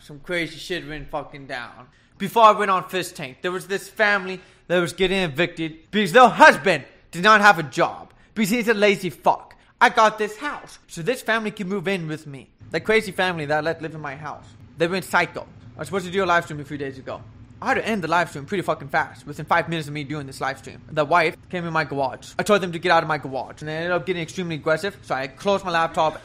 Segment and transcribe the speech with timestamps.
[0.00, 1.88] some crazy shit went fucking down.
[2.18, 6.12] Before I went on Fish Tank, there was this family that was getting evicted because
[6.12, 9.54] their husband did not have a job because he's a lazy fuck.
[9.80, 12.50] I got this house, so this family can move in with me.
[12.70, 14.44] That crazy family that I let live in my house.
[14.76, 15.46] They went psycho.
[15.76, 17.22] I was supposed to do a live stream a few days ago.
[17.60, 20.04] I had to end the live stream pretty fucking fast, within five minutes of me
[20.04, 20.80] doing this live stream.
[20.90, 22.32] The wife came in my garage.
[22.38, 24.56] I told them to get out of my garage, and they ended up getting extremely
[24.56, 26.20] aggressive, so I closed my laptop.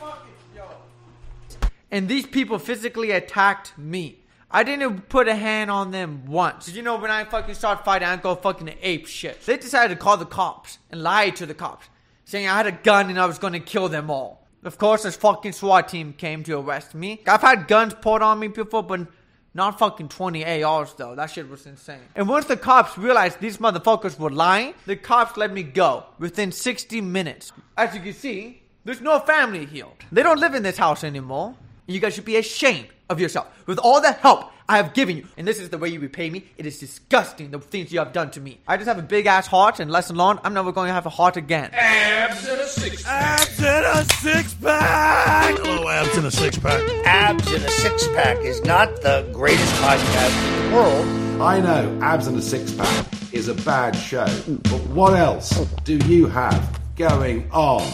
[1.93, 4.17] And these people physically attacked me.
[4.49, 6.65] I didn't put a hand on them once.
[6.65, 9.39] Did you know when I fucking start fighting, I go fucking ape shit?
[9.45, 11.87] They decided to call the cops and lie to the cops,
[12.25, 14.43] saying I had a gun and I was gonna kill them all.
[14.63, 17.21] Of course, this fucking SWAT team came to arrest me.
[17.27, 19.05] I've had guns pulled on me before, but
[19.53, 21.13] not fucking 20 ARs though.
[21.13, 21.99] That shit was insane.
[22.15, 26.51] And once the cops realized these motherfuckers were lying, the cops let me go within
[26.51, 27.51] 60 minutes.
[27.77, 29.85] As you can see, there's no family here.
[30.11, 31.55] They don't live in this house anymore.
[31.85, 35.27] You guys should be ashamed of yourself with all the help I have given you.
[35.35, 36.45] And this is the way you repay me.
[36.57, 38.59] It is disgusting the things you have done to me.
[38.65, 41.05] I just have a big ass heart, and lesson learned, I'm never going to have
[41.05, 41.71] a heart again.
[41.73, 45.57] Abs in a six Abs in a six pack.
[45.57, 46.81] Hello, abs in a six pack.
[47.05, 51.41] Abs in a Six Pack is not the greatest podcast in the world.
[51.41, 55.49] I know Abs and a Six Pack is a bad show, but what else
[55.83, 57.85] do you have going on?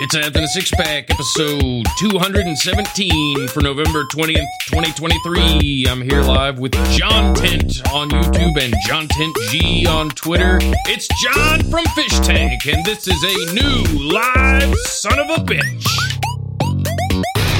[0.00, 5.86] It's Anthony Six Pack, episode 217 for November 20th, 2023.
[5.88, 10.60] I'm here live with Jontent on YouTube and Jontent G on Twitter.
[10.86, 15.84] It's Jon from Fish Tank, and this is a new live son of a bitch.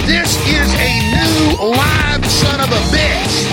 [0.07, 3.51] This is a new live son of a bitch.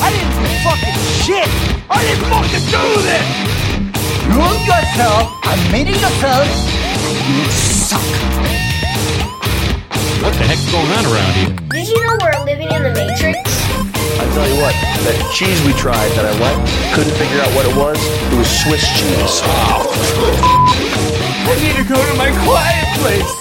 [0.00, 0.96] I didn't do fucking
[1.28, 1.48] shit.
[1.90, 3.48] I didn't fucking do this.
[4.32, 6.48] Prove yourself, admitting yourself,
[7.28, 8.04] you suck.
[10.20, 11.56] What the heck's going on around here?
[11.72, 13.40] Did you know we're living in the Matrix?
[14.20, 14.76] I tell you what,
[15.08, 17.96] that cheese we tried that I liked, couldn't figure out what it was.
[17.96, 19.40] It was Swiss cheese.
[19.40, 19.88] Oh.
[21.48, 23.32] I need to go to my quiet place.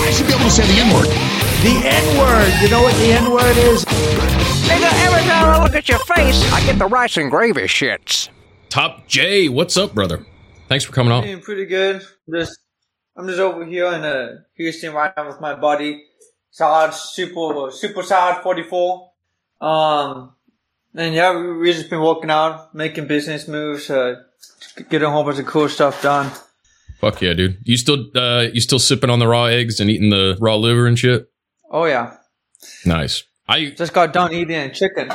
[0.00, 1.12] I should be able to say the N word.
[1.60, 2.48] The N word.
[2.64, 3.84] You know what the N word is?
[4.64, 8.30] Nigga, every time I look at your face, I get the rice and gravy shits.
[8.70, 10.24] Top J, what's up, brother?
[10.68, 11.24] Thanks for coming on.
[11.24, 12.00] Doing pretty good.
[12.32, 12.63] Just
[13.16, 16.04] I'm just over here in uh, Houston right now with my buddy
[16.50, 19.10] Saad Super Super Saad 44.
[19.60, 20.32] Um,
[20.94, 24.16] and yeah, we we just been working out, making business moves, uh,
[24.90, 26.30] getting a whole bunch of cool stuff done.
[27.00, 27.58] Fuck yeah, dude.
[27.62, 30.86] You still uh, you still sipping on the raw eggs and eating the raw liver
[30.86, 31.30] and shit?
[31.70, 32.16] Oh yeah,
[32.84, 33.24] Nice.
[33.48, 35.10] I just got done eating chicken.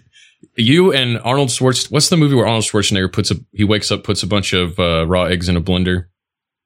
[0.56, 1.92] you and Arnold Schwarzenegger.
[1.92, 4.78] What's the movie where Arnold Schwarzenegger puts a he wakes up, puts a bunch of
[4.78, 6.06] uh, raw eggs in a blender,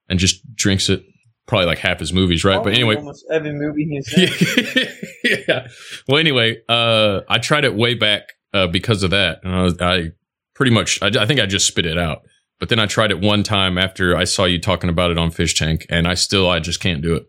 [0.08, 1.04] and just drinks it.
[1.46, 2.62] Probably like half his movies, right?
[2.62, 4.88] but anyway, almost every movie he's in.
[5.46, 5.68] yeah.
[6.08, 9.78] Well, anyway, uh, I tried it way back uh, because of that, and I, was,
[9.78, 10.12] I
[10.54, 12.22] pretty much I, I think I just spit it out.
[12.60, 15.30] But then I tried it one time after I saw you talking about it on
[15.30, 17.24] Fish Tank, and I still I just can't do it.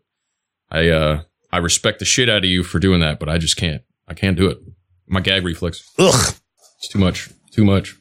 [0.71, 1.21] I uh
[1.51, 3.81] I respect the shit out of you for doing that, but I just can't.
[4.07, 4.59] I can't do it.
[5.07, 5.83] My gag reflex.
[5.99, 6.35] Ugh.
[6.77, 7.29] It's too much.
[7.51, 7.95] Too much.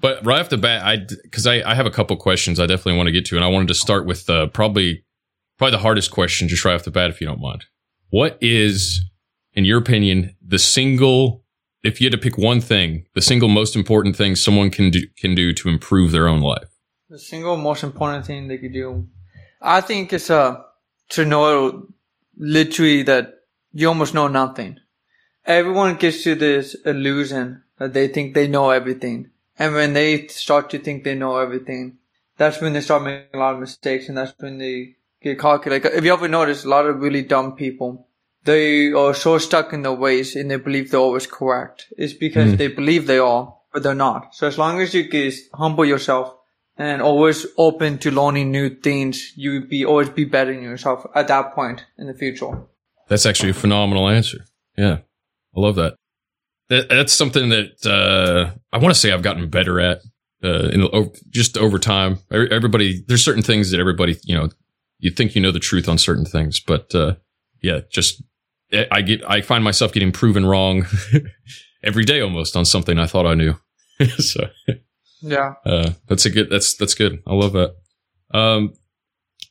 [0.00, 2.96] But right off the bat, I because I, I have a couple questions I definitely
[2.96, 5.04] want to get to, and I wanted to start with uh, probably
[5.58, 7.64] probably the hardest question just right off the bat, if you don't mind.
[8.10, 9.00] What is,
[9.52, 11.44] in your opinion, the single
[11.82, 15.02] if you had to pick one thing, the single most important thing someone can do
[15.16, 16.68] can do to improve their own life?
[17.08, 19.08] The single most important thing they could do,
[19.60, 20.62] I think, is uh
[21.10, 21.86] to know
[22.36, 23.34] literally that
[23.72, 24.78] you almost know nothing.
[25.44, 30.70] Everyone gets to this illusion that they think they know everything, and when they start
[30.70, 31.98] to think they know everything,
[32.36, 35.70] that's when they start making a lot of mistakes, and that's when they get cocky.
[35.70, 38.06] Like if you ever notice, a lot of really dumb people.
[38.44, 41.92] They are so stuck in their ways and they believe they're always correct.
[41.98, 42.56] It's because mm.
[42.56, 44.34] they believe they are, but they're not.
[44.34, 46.34] So as long as you guys humble yourself
[46.76, 51.28] and always open to learning new things, you would be always be bettering yourself at
[51.28, 52.62] that point in the future.
[53.08, 54.46] That's actually a phenomenal answer.
[54.76, 54.98] Yeah,
[55.56, 55.96] I love that.
[56.68, 59.98] That that's something that uh, I want to say I've gotten better at
[60.44, 62.18] uh, in o- just over time.
[62.30, 64.48] Everybody, there's certain things that everybody, you know,
[64.98, 67.14] you think you know the truth on certain things, but uh,
[67.62, 68.22] yeah, just
[68.72, 70.86] I I get I find myself getting proven wrong
[71.82, 73.54] every day almost on something I thought I knew.
[74.18, 74.48] so
[75.22, 75.54] Yeah.
[75.66, 76.50] uh, that's a good.
[76.50, 77.22] That's that's good.
[77.26, 77.74] I love that.
[78.32, 78.74] Um,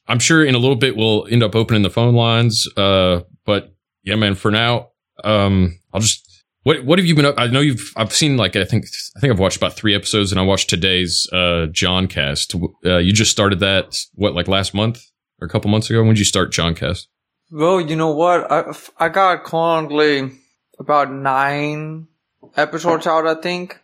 [0.07, 2.67] I'm sure in a little bit we'll end up opening the phone lines.
[2.77, 3.73] Uh, but
[4.03, 4.35] yeah, man.
[4.35, 4.89] For now,
[5.23, 6.23] um, I'll just.
[6.67, 7.35] What what have you been up?
[7.37, 7.93] I know you've.
[7.95, 10.69] I've seen like I think I think I've watched about three episodes, and I watched
[10.69, 12.61] today's uh Joncast.
[12.85, 14.99] Uh, you just started that what like last month
[15.39, 15.99] or a couple months ago?
[16.01, 17.07] When did you start Joncast?
[17.49, 18.51] Well, you know what?
[18.51, 20.33] I I got currently
[20.77, 22.09] about nine
[22.57, 23.25] episodes out.
[23.25, 23.79] I think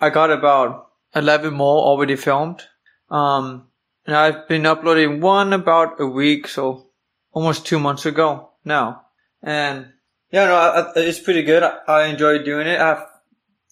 [0.00, 2.62] I got about eleven more already filmed.
[3.10, 3.68] Um,
[4.06, 6.86] and I've been uploading one about a week, so
[7.32, 9.02] almost two months ago now.
[9.42, 9.88] And
[10.34, 11.62] yeah, no, I, it's pretty good.
[11.62, 12.80] I, I enjoy doing it.
[12.80, 13.06] I have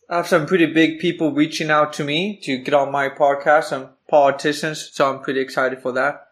[0.09, 3.64] I have some pretty big people reaching out to me to get on my podcast,
[3.64, 6.29] some politicians, so I'm pretty excited for that.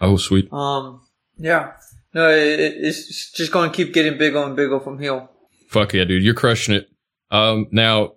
[0.00, 0.52] Oh, sweet.
[0.52, 1.00] Um,
[1.36, 1.72] yeah.
[2.14, 5.28] No, it, it's just going to keep getting bigger and bigger from here.
[5.68, 6.22] Fuck yeah, dude.
[6.22, 6.88] You're crushing it.
[7.32, 8.12] Um, now,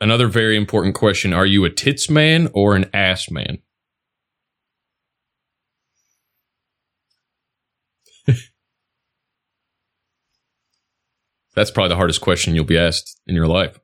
[0.00, 1.32] another very important question.
[1.32, 3.58] Are you a tits man or an ass man?
[11.58, 13.80] That's probably the hardest question you'll be asked in your life.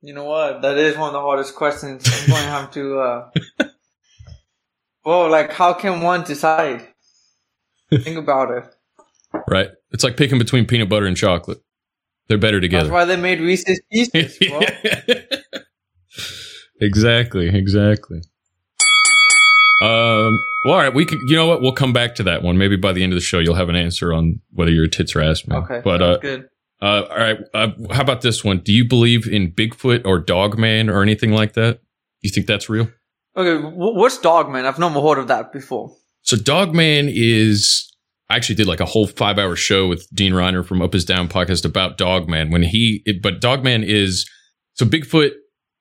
[0.00, 0.60] You know what?
[0.62, 2.04] That is one of the hardest questions.
[2.04, 3.30] I'm going to have to, uh,
[5.04, 6.88] well, like, how can one decide?
[7.92, 8.64] Think about it.
[9.48, 9.68] Right?
[9.92, 11.62] It's like picking between peanut butter and chocolate.
[12.26, 12.86] They're better together.
[12.86, 14.62] That's why they made Reese's Pieces, bro.
[16.80, 18.22] exactly, exactly.
[19.80, 20.36] Um.
[20.68, 20.94] Well, all right.
[20.94, 21.18] We could.
[21.26, 21.62] You know what?
[21.62, 22.58] We'll come back to that one.
[22.58, 24.88] Maybe by the end of the show, you'll have an answer on whether you're a
[24.88, 25.62] tits or ass man.
[25.62, 26.48] Okay, But uh, good.
[26.82, 27.38] uh, all right.
[27.54, 28.58] Uh, how about this one?
[28.58, 31.80] Do you believe in Bigfoot or Dogman or anything like that?
[32.20, 32.88] You think that's real?
[33.36, 34.66] Okay, what's Dogman?
[34.66, 35.94] I've never heard of that before.
[36.22, 37.84] So Dogman is.
[38.30, 41.04] I actually did like a whole five hour show with Dean Reiner from Up Is
[41.06, 43.00] Down podcast about Dogman when he.
[43.06, 44.28] It, but Dogman is
[44.74, 45.30] so Bigfoot.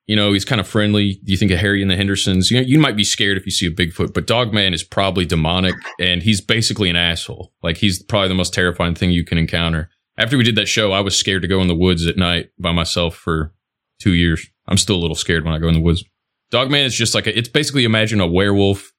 [0.07, 1.19] You know he's kind of friendly.
[1.23, 2.49] You think of Harry and the Hendersons.
[2.49, 5.25] You know, you might be scared if you see a Bigfoot, but Dogman is probably
[5.25, 7.53] demonic, and he's basically an asshole.
[7.61, 9.89] Like he's probably the most terrifying thing you can encounter.
[10.17, 12.49] After we did that show, I was scared to go in the woods at night
[12.57, 13.53] by myself for
[13.99, 14.47] two years.
[14.67, 16.03] I'm still a little scared when I go in the woods.
[16.49, 18.93] Dogman is just like a, it's basically imagine a werewolf,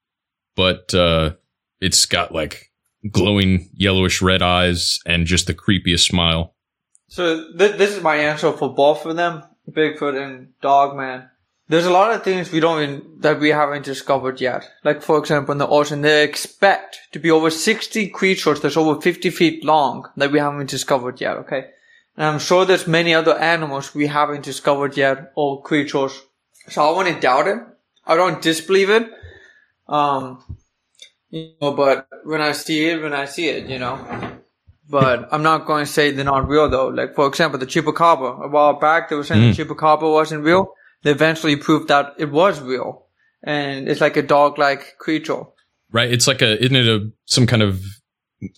[0.55, 1.33] but uh,
[1.81, 2.71] it's got like
[3.11, 6.55] glowing yellowish red eyes and just the creepiest smile.
[7.09, 11.29] So th- this is my answer for both of them, Bigfoot and Dogman.
[11.69, 14.71] There's a lot of things we don't even, that we haven't discovered yet.
[14.85, 19.01] Like for example, in the ocean, they expect to be over 60 creatures that's over
[19.01, 21.37] 50 feet long that we haven't discovered yet.
[21.39, 21.67] Okay,
[22.17, 26.23] and I'm sure there's many other animals we haven't discovered yet or creatures.
[26.69, 27.59] So I wouldn't doubt it.
[28.07, 29.11] I don't disbelieve it.
[29.87, 30.59] Um,
[31.31, 34.39] you know, but when I see it, when I see it, you know.
[34.91, 36.89] But I'm not going to say they're not real though.
[36.89, 38.45] Like for example, the chupacabra.
[38.45, 40.73] A while back, they were saying the chupacabra wasn't real.
[41.03, 43.05] They eventually proved that it was real,
[43.43, 45.43] and it's like a dog-like creature.
[45.93, 46.11] Right?
[46.11, 47.83] It's like a isn't it a some kind of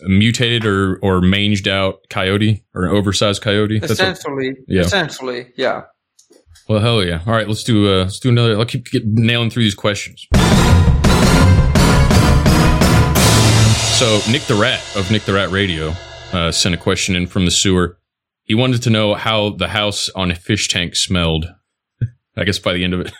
[0.02, 3.78] mutated or or manged out coyote or an oversized coyote?
[3.80, 4.82] That's what- Essentially, yeah.
[4.82, 5.82] essentially, yeah.
[6.68, 7.22] well, hell yeah!
[7.26, 8.56] All right, let's do uh, let's do another.
[8.56, 10.26] I'll keep get nailing through these questions.
[13.98, 15.92] So Nick the Rat of Nick the Rat Radio
[16.32, 17.98] uh, sent a question in from the sewer.
[18.44, 21.46] He wanted to know how the house on a fish tank smelled.
[22.36, 23.12] I guess by the end of it.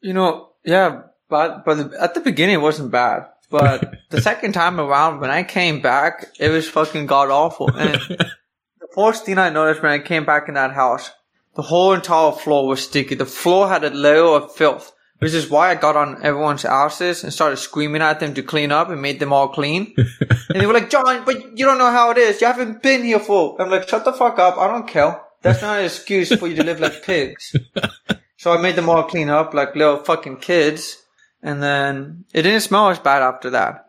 [0.00, 4.52] You know, yeah, but but the, at the beginning it wasn't bad, but the second
[4.52, 7.68] time around when I came back, it was fucking god awful.
[7.74, 11.10] And the first thing I noticed when I came back in that house,
[11.54, 13.16] the whole entire floor was sticky.
[13.16, 17.24] The floor had a layer of filth, which is why I got on everyone's asses
[17.24, 19.94] and started screaming at them to clean up and made them all clean.
[19.96, 22.40] and they were like, Jon, but you don't know how it is.
[22.40, 23.60] You haven't been here for.
[23.60, 24.58] I'm like, shut the fuck up.
[24.58, 25.20] I don't care.
[25.42, 27.54] That's not an excuse for you to live like pigs.
[28.36, 30.96] So I made them all clean up like little fucking kids.
[31.42, 33.86] And then it didn't smell as bad after that.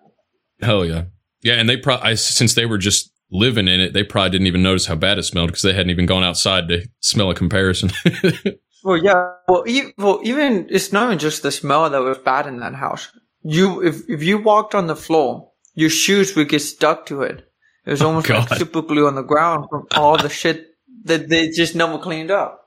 [0.61, 1.05] Hell yeah,
[1.41, 1.53] yeah.
[1.53, 4.85] And they probably since they were just living in it, they probably didn't even notice
[4.85, 7.91] how bad it smelled because they hadn't even gone outside to smell a comparison.
[8.83, 9.33] Well, yeah.
[9.47, 12.75] Well, e- well, even it's not even just the smell that was bad in that
[12.75, 13.09] house.
[13.43, 17.45] You, if if you walked on the floor, your shoes would get stuck to it.
[17.85, 20.67] It was almost like super glue on the ground from all the shit
[21.05, 22.61] that they just never cleaned up.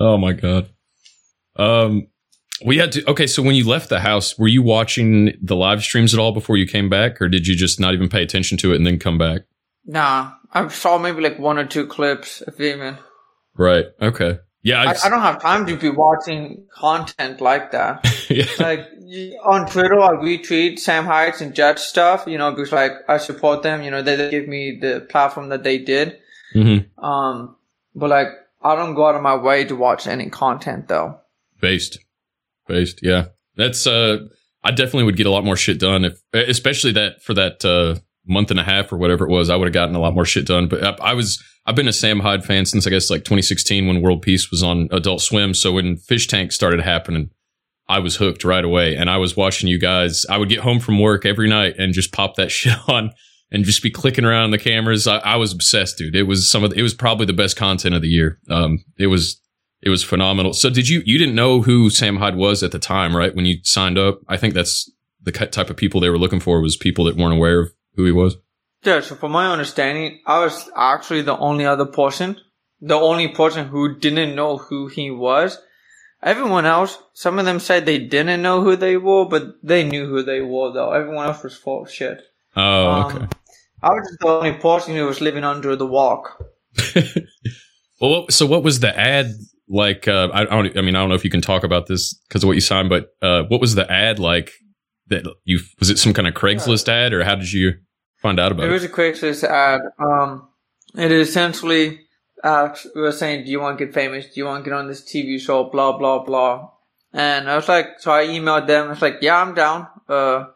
[0.00, 0.70] oh my god.
[1.56, 2.08] Um,
[2.64, 3.10] we had to.
[3.10, 6.32] Okay, so when you left the house, were you watching the live streams at all
[6.32, 8.86] before you came back, or did you just not even pay attention to it and
[8.86, 9.42] then come back?
[9.84, 12.98] Nah, I saw maybe like one or two clips, if even.
[13.56, 13.86] Right.
[14.00, 14.38] Okay.
[14.62, 14.82] Yeah.
[14.82, 18.06] I, I don't have time to be watching content like that.
[18.30, 18.46] yeah.
[18.58, 18.88] like
[19.44, 23.62] on Twitter, I retweet Sam Hyde's and Judge stuff, you know, because like I support
[23.62, 23.82] them.
[23.82, 26.18] You know, they, they give me the platform that they did.
[26.54, 27.04] Mm-hmm.
[27.04, 27.56] Um,
[27.94, 28.28] but like
[28.62, 31.20] I don't go out of my way to watch any content though.
[31.60, 31.98] Based.
[32.66, 33.00] Based.
[33.02, 33.26] Yeah.
[33.56, 33.86] That's.
[33.86, 34.28] Uh.
[34.64, 37.98] I definitely would get a lot more shit done if, especially that for that uh
[38.26, 39.50] month and a half or whatever it was.
[39.50, 40.68] I would have gotten a lot more shit done.
[40.68, 41.42] But I, I was.
[41.64, 44.64] I've been a Sam Hyde fan since I guess like 2016 when World Peace was
[44.64, 45.54] on Adult Swim.
[45.54, 47.30] So when Fish Tank started happening,
[47.88, 48.96] I was hooked right away.
[48.96, 50.26] And I was watching you guys.
[50.28, 53.12] I would get home from work every night and just pop that shit on
[53.52, 55.06] and just be clicking around the cameras.
[55.06, 56.16] I, I was obsessed, dude.
[56.16, 58.40] It was some of the, it was probably the best content of the year.
[58.48, 59.40] Um, it was
[59.82, 60.52] it was phenomenal.
[60.54, 63.34] So did you you didn't know who Sam Hyde was at the time, right?
[63.34, 64.90] When you signed up, I think that's
[65.22, 68.04] the type of people they were looking for was people that weren't aware of who
[68.04, 68.36] he was.
[68.84, 72.36] Yeah, so from my understanding, I was actually the only other person,
[72.80, 75.58] the only person who didn't know who he was.
[76.22, 80.06] Everyone else, some of them said they didn't know who they were, but they knew
[80.06, 80.92] who they were though.
[80.92, 82.20] Everyone else was full of shit.
[82.56, 83.18] Oh, okay.
[83.18, 83.28] Um,
[83.82, 86.44] I was just the only person who was living under the wok.
[88.00, 89.32] well, so what was the ad
[89.68, 90.06] like?
[90.06, 90.78] Uh, I, I, don't.
[90.78, 92.60] I mean, I don't know if you can talk about this because of what you
[92.60, 94.52] signed, but uh, what was the ad like?
[95.12, 97.74] That you was it some kind of Craigslist ad, or how did you
[98.16, 98.70] find out about it?
[98.70, 99.80] It was a Craigslist ad.
[99.98, 100.48] Um,
[100.94, 102.00] it essentially
[102.42, 104.26] uh, was saying, "Do you want to get famous?
[104.26, 106.70] Do you want to get on this TV show?" Blah blah blah.
[107.14, 108.86] And I was like, so I emailed them.
[108.86, 110.46] I was like, "Yeah, I'm down." Uh,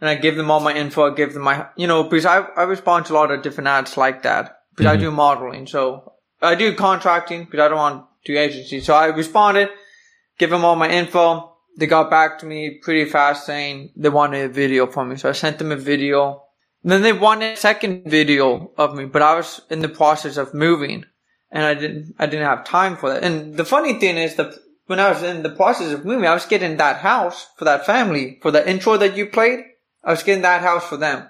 [0.00, 1.10] and I give them all my info.
[1.10, 3.68] I give them my, you know, because I, I respond to a lot of different
[3.68, 4.58] ads like that.
[4.76, 5.00] Because mm-hmm.
[5.00, 5.66] I do modeling.
[5.66, 8.80] So I do contracting but I don't want to do agency.
[8.80, 9.70] So I responded,
[10.38, 11.53] give them all my info.
[11.76, 15.16] They got back to me pretty fast saying they wanted a video from me.
[15.16, 16.44] So I sent them a video.
[16.82, 20.36] And then they wanted a second video of me, but I was in the process
[20.36, 21.06] of moving
[21.50, 23.24] and I didn't, I didn't have time for that.
[23.24, 24.54] And the funny thing is that
[24.86, 27.86] when I was in the process of moving, I was getting that house for that
[27.86, 29.60] family for the intro that you played.
[30.04, 31.28] I was getting that house for them.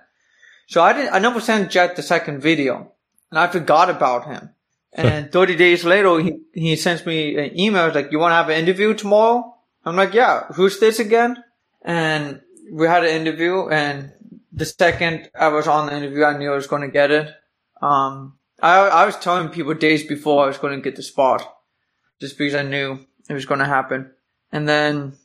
[0.66, 2.92] So I didn't, I never sent Jet the second video
[3.30, 4.50] and I forgot about him.
[4.92, 8.48] And 30 days later, he, he sends me an email like, you want to have
[8.48, 9.53] an interview tomorrow?
[9.84, 11.42] I'm like, yeah, who's this again?
[11.84, 12.40] And
[12.72, 14.12] we had an interview and
[14.52, 17.28] the second I was on the interview, I knew I was going to get it.
[17.82, 21.46] Um, I, I was telling people days before I was going to get the spot
[22.20, 22.98] just because I knew
[23.28, 24.12] it was going to happen.
[24.52, 25.18] And then,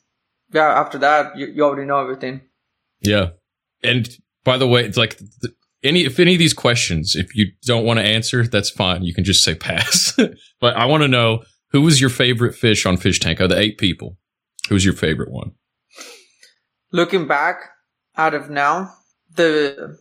[0.52, 2.42] yeah, after that, you, you already know everything.
[3.02, 3.30] Yeah.
[3.84, 4.10] And
[4.44, 5.20] by the way, it's like
[5.84, 9.04] any if any of these questions, if you don't want to answer, that's fine.
[9.04, 10.18] You can just say pass.
[10.60, 13.40] but I want to know who was your favorite fish on Fish Tank?
[13.40, 14.18] Of the eight people,
[14.70, 15.52] who was your favorite one?
[16.92, 17.58] Looking back,
[18.18, 18.94] out of now,
[19.36, 19.98] the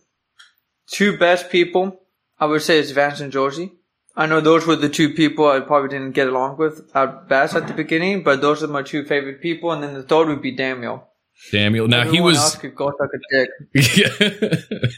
[0.87, 1.99] two best people
[2.39, 3.73] I would say is Vance and Josie.
[4.15, 7.55] I know those were the two people I probably didn't get along with at best
[7.55, 10.41] at the beginning, but those are my two favorite people, and then the third would
[10.41, 11.07] be Daniel.
[11.51, 11.87] Daniel.
[11.87, 12.55] Now Everyone he was.
[12.55, 14.69] Could go suck a dick.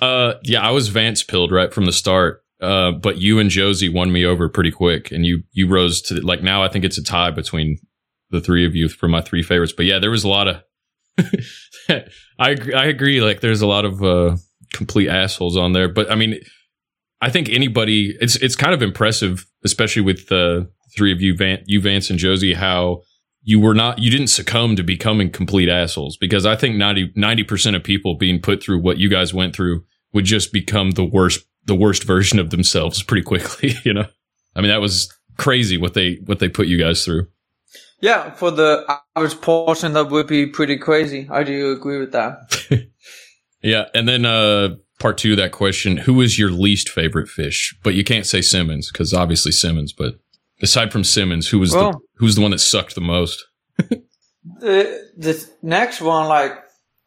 [0.00, 0.06] yeah.
[0.06, 2.42] uh, yeah, I was Vance pilled right from the start.
[2.60, 6.14] Uh, but you and Josie won me over pretty quick, and you you rose to
[6.22, 6.62] like now.
[6.62, 7.78] I think it's a tie between
[8.30, 9.72] the three of you for my three favorites.
[9.76, 10.62] But yeah, there was a lot of.
[12.38, 13.20] I I agree.
[13.20, 14.36] Like, there's a lot of uh,
[14.72, 15.88] complete assholes on there.
[15.88, 16.40] But I mean,
[17.20, 18.16] I think anybody.
[18.20, 22.18] It's it's kind of impressive, especially with the three of you, Van, you Vance and
[22.18, 23.02] Josie, how
[23.42, 27.76] you were not you didn't succumb to becoming complete assholes because I think 90 percent
[27.76, 31.46] of people being put through what you guys went through would just become the worst
[31.64, 34.06] the worst version of themselves pretty quickly, you know.
[34.54, 37.28] I mean that was crazy what they what they put you guys through.
[38.00, 38.84] Yeah, for the
[39.16, 41.28] average person that would be pretty crazy.
[41.30, 42.88] I do agree with that.
[43.62, 47.76] yeah, and then uh part 2 of that question, who is your least favorite fish?
[47.82, 50.14] But you can't say Simmons cuz obviously Simmons, but
[50.62, 53.44] aside from Simmons, who was well, the who's the one that sucked the most?
[53.78, 56.52] the the next one, like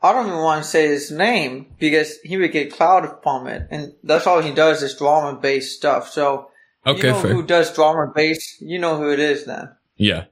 [0.02, 3.68] I don't even want to say his name because he would get clouded from it,
[3.70, 6.10] and that's all he does is drama based stuff.
[6.10, 6.50] So
[6.86, 7.34] okay, you know fair.
[7.34, 9.70] who does drama based, you know who it is then.
[9.98, 10.26] Yeah,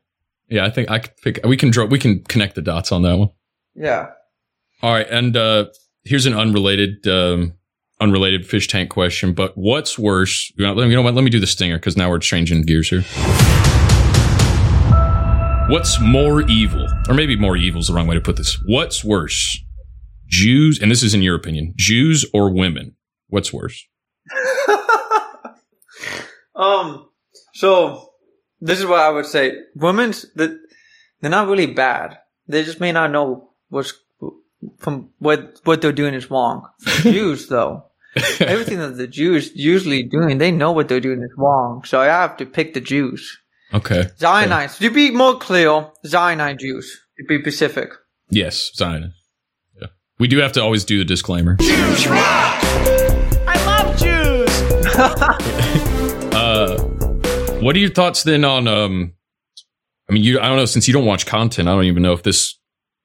[0.50, 0.66] yeah.
[0.66, 1.86] I think I think we can draw.
[1.86, 3.30] We can connect the dots on that one.
[3.76, 4.10] Yeah.
[4.82, 5.66] All right, and uh,
[6.04, 7.54] here's an unrelated um,
[8.00, 10.52] unrelated fish tank question, but what's worse?
[10.56, 11.16] You know, you know what?
[11.16, 13.04] Let me do the stinger because now we're changing gears here.
[15.70, 18.58] What's more evil, or maybe more evil is the wrong way to put this?
[18.66, 19.60] What's worse,
[20.28, 20.80] Jews?
[20.82, 22.96] And this is in your opinion, Jews or women?
[23.28, 23.86] What's worse?
[26.56, 27.06] um.
[27.54, 28.09] So
[28.62, 30.58] this is what I would say: women's that
[31.22, 32.18] they're not really bad.
[32.48, 33.94] They just may not know what's
[34.78, 36.68] from what what they're doing is wrong.
[37.02, 37.86] Jews, though,
[38.40, 41.84] everything that the Jews usually doing, they know what they're doing is wrong.
[41.84, 43.38] So I have to pick the Jews.
[43.74, 44.06] Okay.
[44.18, 44.80] Zionites.
[44.80, 47.00] To be more clear, Zionite Jews.
[47.20, 47.92] To be specific.
[48.30, 49.16] Yes, Zionist.
[49.80, 49.88] Yeah.
[50.18, 51.56] We do have to always do the disclaimer.
[51.56, 52.60] Jews rock!
[53.48, 55.86] I love Jews!
[57.60, 59.14] uh, what are your thoughts then on, um,
[60.10, 62.14] I mean, you, I don't know, since you don't watch content, I don't even know
[62.14, 62.58] if this,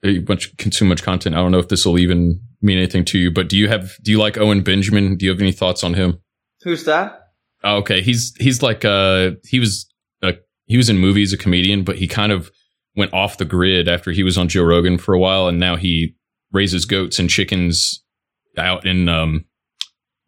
[0.03, 1.35] you bunch, consume much content.
[1.35, 3.97] I don't know if this will even mean anything to you, but do you have,
[4.03, 5.17] do you like Owen Benjamin?
[5.17, 6.21] Do you have any thoughts on him?
[6.63, 7.21] Who's that?
[7.63, 8.03] Oh, okay.
[8.03, 9.87] He's, he's like, uh, he was,
[10.23, 10.35] a,
[10.67, 12.51] he was in movies, a comedian, but he kind of
[12.97, 15.77] went off the grid after he was on Joe Rogan for a while, and now
[15.77, 16.15] he
[16.53, 18.05] raises goats and chickens
[18.57, 19.45] out in um,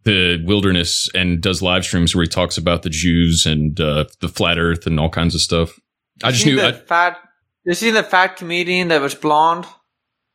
[0.06, 4.28] the wilderness and does live streams where he talks about the Jews and uh, the
[4.28, 5.78] flat Earth and all kinds of stuff.
[6.22, 6.62] I just knew.
[6.62, 7.18] I, fat.
[7.64, 9.66] You seen the fat comedian that was blonde?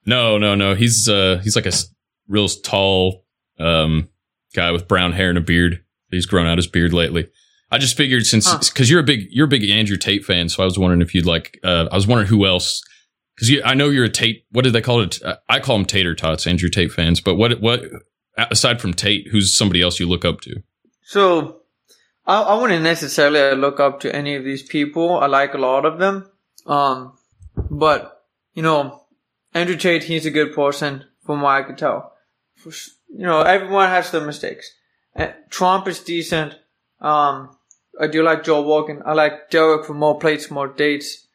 [0.06, 0.75] no, no, no.
[0.75, 1.72] He's uh, he's like a
[2.28, 3.25] real tall
[3.60, 4.10] um,
[4.54, 5.84] guy with brown hair and a beard.
[6.10, 7.30] He's grown out his beard lately.
[7.72, 8.60] I just figured since Huh.
[8.60, 11.16] because you're a big you're a big Andrew Tate fan, so I was wondering if
[11.16, 11.58] you'd like.
[11.63, 12.82] Uh, I was wondering who else
[13.36, 14.44] because I know you're a Tate.
[14.51, 15.24] What did they call it?
[15.24, 17.22] Uh, I call them Tater Tots, Andrew Tate fans.
[17.22, 17.86] But what what
[18.38, 20.61] aside from Tate, who's somebody else you look up to?
[21.03, 21.61] So,
[22.25, 25.19] I, I wouldn't necessarily look up to any of these people.
[25.19, 26.29] I like a lot of them.
[26.65, 27.17] Um,
[27.55, 28.23] but,
[28.53, 29.03] you know,
[29.53, 32.13] Andrew Tate, he's a good person from what I could tell.
[32.55, 32.71] For
[33.09, 34.71] You know, everyone has their mistakes.
[35.15, 36.55] Uh, Trump is decent.
[37.01, 37.57] Um,
[38.00, 39.01] I do like Joe Rogan.
[39.05, 41.27] I like Derek for more plates, more dates.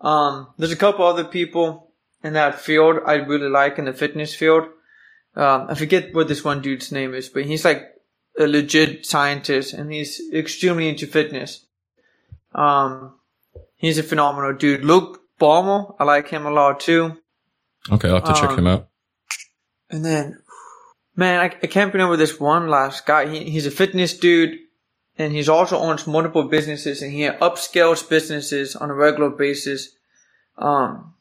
[0.00, 1.92] Um, there's a couple other people
[2.24, 4.64] in that field I really like in the fitness field.
[5.36, 7.84] Um, I forget what this one dude's name is, but he's like
[8.38, 11.66] a legit scientist and he's extremely into fitness.
[12.54, 13.14] Um,
[13.76, 14.84] he's a phenomenal dude.
[14.84, 17.16] Luke Belmar, I like him a lot too.
[17.90, 18.88] Okay, I'll have to check Um, him out.
[19.88, 20.38] And then,
[21.16, 23.28] man, I, I can't remember this one last guy.
[23.28, 24.58] He, he's a fitness dude
[25.16, 29.90] and he's also owns multiple businesses and he upscales businesses on a regular basis.
[30.58, 31.14] Um,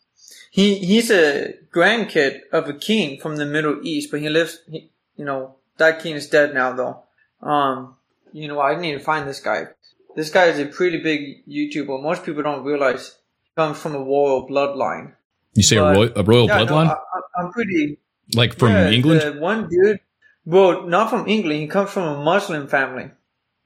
[0.51, 4.89] he, he's a grandkid of a king from the Middle East, but he lives, he,
[5.15, 7.03] you know, that king is dead now though.
[7.41, 7.95] Um,
[8.33, 9.67] you know, I need to find this guy.
[10.15, 12.01] This guy is a pretty big YouTuber.
[12.01, 15.13] Most people don't realize he comes from a royal bloodline.
[15.53, 17.99] You say a, but- royal, a royal Yeah, bloodline, I, I- I'm pretty,
[18.35, 19.39] like from yeah, England?
[19.39, 19.99] One dude,
[20.45, 21.61] well, not from England.
[21.61, 23.11] He comes from a Muslim family.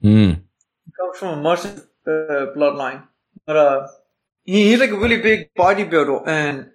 [0.02, 0.32] Hmm.
[0.86, 2.12] He comes from a Muslim uh,
[2.56, 3.04] bloodline.
[3.46, 3.88] But uh,
[4.44, 6.72] he's like a really big bodybuilder, and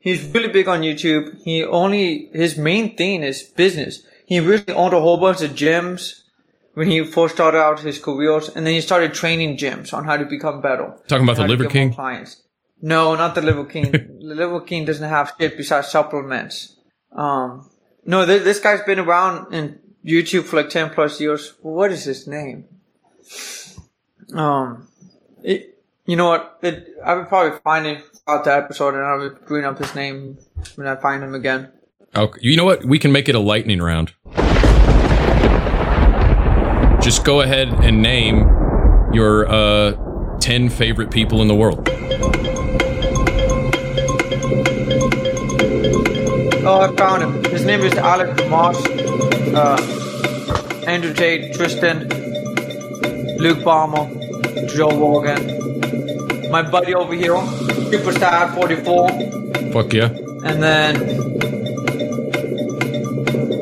[0.00, 1.40] he's really big on YouTube.
[1.42, 4.02] He only his main thing is business.
[4.26, 6.22] He really owned a whole bunch of gyms
[6.74, 10.16] when he first started out his careers, and then he started training gyms on how
[10.16, 10.96] to become better.
[11.08, 11.92] Talking about the Liver King?
[11.92, 12.42] clients.
[12.82, 13.90] No, not the Liver King.
[13.92, 16.76] the Liver King doesn't have shit besides supplements.
[17.12, 17.68] Um,
[18.04, 21.54] no, th- this guy's been around in YouTube for like 10 plus years.
[21.60, 22.64] What is his name?
[24.32, 24.88] Um,
[25.42, 25.69] it,
[26.10, 26.58] you know what?
[26.60, 29.94] It, I would probably find it out the episode and I would bring up his
[29.94, 30.38] name
[30.74, 31.70] when I find him again.
[32.16, 32.40] Okay.
[32.42, 32.84] You know what?
[32.84, 34.12] We can make it a lightning round.
[37.00, 38.38] Just go ahead and name
[39.12, 41.88] your uh, 10 favorite people in the world.
[46.66, 47.44] Oh, I found him.
[47.52, 49.54] His name is Alex Hormozi.
[49.54, 52.08] Uh, Andrew Tate, Tristan,
[53.38, 54.08] Luke Belmar,
[54.74, 55.69] Joe Rogan.
[56.50, 59.72] My buddy over here, Superstar 44.
[59.72, 60.06] Fuck yeah.
[60.44, 60.94] And then,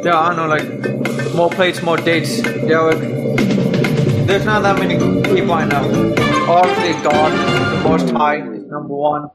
[0.05, 2.41] yeah, I don't know, like, more plates, more dates.
[2.43, 2.99] Derek.
[4.27, 4.95] There's not that many
[5.35, 6.15] people I know.
[6.49, 9.29] Obviously, God, most high, number one.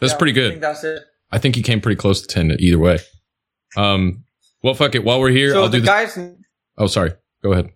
[0.00, 0.60] That's Yeah, pretty I think good.
[0.62, 1.02] that's it.
[1.30, 2.98] I think he came pretty close to 10 either way.
[3.76, 4.24] Um,
[4.62, 5.04] well, fuck it.
[5.04, 5.86] While we're here, So I'll the do the.
[5.86, 6.18] guy's
[6.76, 7.12] oh, sorry.
[7.42, 7.70] Go ahead.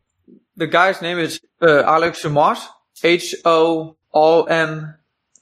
[0.57, 2.67] the guy's name is uh, Alex Hormozi.
[3.03, 4.95] H O O M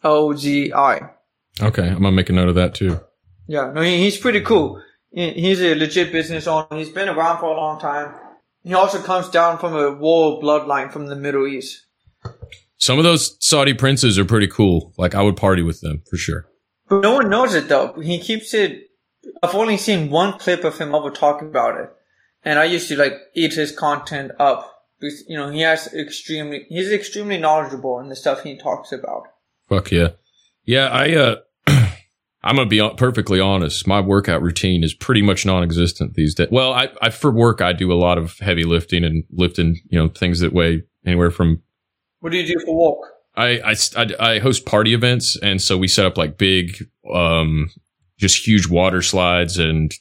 [0.02, 1.10] O G I.
[1.60, 1.86] Okay.
[1.86, 3.00] I'm to make a note of that too.
[3.46, 4.82] Yeah, no, he, he's pretty cool.
[5.10, 6.66] He, he's a legit business owner.
[6.72, 8.14] He's been around for a long time.
[8.64, 11.84] He also comes down from a royal bloodline from the Middle East.
[12.78, 14.94] Some of those Saudi princes are pretty cool.
[14.96, 16.46] Like, I would party with them for sure.
[16.88, 17.94] But no one knows it though.
[18.00, 18.88] He keeps it.
[19.42, 21.90] I've only seen one clip of him ever talking about it,
[22.44, 24.71] and I used to like eat his content up.
[25.02, 29.24] Because, you know, he has extremely, he's extremely knowledgeable in the stuff he talks about.
[29.68, 30.10] Fuck yeah.
[30.64, 31.36] Yeah, I uh
[32.44, 33.86] I'm gonna be perfectly honest.
[33.86, 36.48] My workout routine is pretty much non-existent these days.
[36.52, 39.98] Well, I, I for work I do a lot of heavy lifting and lifting, you
[39.98, 41.62] know, things that weigh anywhere from.
[42.20, 43.10] What do you do for work?
[43.34, 47.70] I I, I, I host party events, and so we set up like big, um,
[48.18, 49.92] just huge water slides and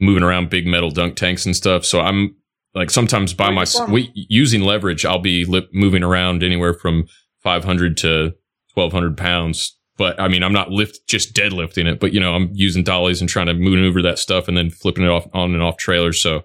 [0.00, 1.84] moving around big metal dunk tanks and stuff.
[1.84, 2.36] So I'm
[2.74, 7.06] like sometimes by my we, using leverage, I'll be lip, moving around anywhere from
[7.42, 8.34] 500 to
[8.74, 9.76] 1200 pounds.
[9.96, 13.20] But I mean, I'm not lift just deadlifting it, but you know, I'm using dollies
[13.20, 16.22] and trying to maneuver that stuff and then flipping it off on and off trailers.
[16.22, 16.42] So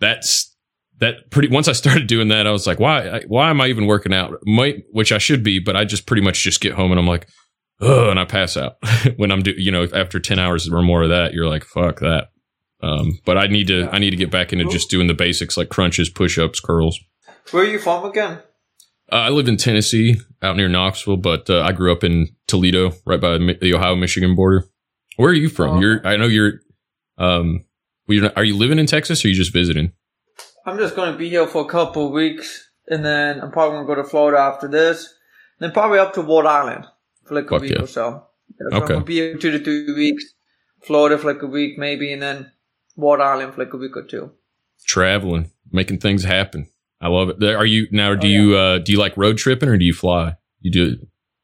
[0.00, 0.54] that's
[0.98, 1.48] that pretty.
[1.48, 3.22] Once I started doing that, I was like, why?
[3.28, 4.34] Why am I even working out?
[4.44, 7.06] Might, which I should be, but I just pretty much just get home and I'm
[7.06, 7.28] like,
[7.80, 8.76] oh, and I pass out
[9.16, 9.52] when I'm do.
[9.56, 12.28] You know, after 10 hours or more of that, you're like, fuck that.
[12.80, 15.56] Um, but I need to, I need to get back into just doing the basics
[15.56, 17.00] like crunches, push ups, curls.
[17.50, 18.40] Where are you from again?
[19.10, 22.92] Uh, I lived in Tennessee, out near Knoxville, but uh, I grew up in Toledo,
[23.06, 24.66] right by the Ohio Michigan border.
[25.16, 25.78] Where are you from?
[25.78, 25.80] Oh.
[25.80, 26.06] You're.
[26.06, 26.60] I know you're.
[27.16, 27.64] Um,
[28.06, 29.92] well, not, are you living in Texas or are you just visiting?
[30.66, 33.76] I'm just going to be here for a couple of weeks, and then I'm probably
[33.76, 35.14] going to go to Florida after this.
[35.58, 36.84] Then probably up to Rhode Island
[37.24, 37.82] for like a Fuck week yeah.
[37.82, 38.26] or so.
[38.60, 38.76] Yeah, so Okay.
[38.76, 40.24] I'm going to be here two to three weeks.
[40.82, 42.52] Florida for like a week maybe, and then
[42.98, 44.32] Rhode Island for like a week or two.
[44.86, 46.68] Traveling, making things happen.
[47.00, 47.42] I love it.
[47.42, 48.14] Are you now?
[48.14, 50.34] Do Oh, you uh, do you like road tripping or do you fly?
[50.60, 50.96] You do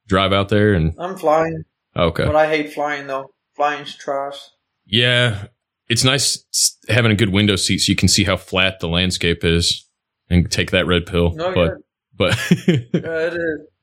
[0.08, 1.64] drive out there and I'm flying,
[1.96, 2.26] okay.
[2.26, 3.30] but I hate flying though.
[3.54, 4.36] Flying's trash.
[4.84, 5.46] Yeah,
[5.88, 6.44] it's nice
[6.88, 9.88] having a good window seat so you can see how flat the landscape is
[10.28, 11.32] and take that red pill.
[11.34, 11.72] No, but
[12.16, 13.34] but Yeah, it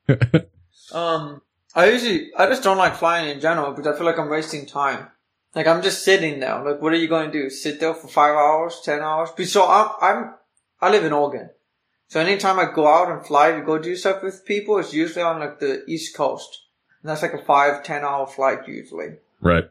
[0.08, 0.42] is.
[0.92, 1.40] um,
[1.74, 4.66] I usually I just don't like flying in general because I feel like I'm wasting
[4.66, 5.08] time.
[5.54, 6.62] Like I'm just sitting there.
[6.64, 7.50] Like, what are you going to do?
[7.50, 9.30] Sit there for five hours, ten hours?
[9.50, 10.34] So I'm I'm
[10.80, 11.50] I live in Oregon,
[12.08, 15.22] so anytime I go out and fly to go do stuff with people, it's usually
[15.22, 16.62] on like the East Coast,
[17.02, 19.16] and that's like a five ten hour flight usually.
[19.40, 19.64] right,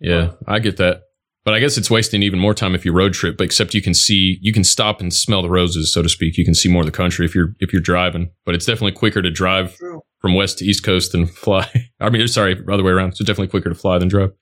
[0.00, 1.02] yeah, I get that.
[1.42, 3.38] But I guess it's wasting even more time if you road trip.
[3.38, 6.36] But except you can see, you can stop and smell the roses, so to speak.
[6.36, 8.30] You can see more of the country if you're if you're driving.
[8.44, 10.02] But it's definitely quicker to drive True.
[10.20, 11.90] from west to east coast than fly.
[11.98, 13.14] I mean, sorry, other way around.
[13.14, 14.32] So definitely quicker to fly than drive.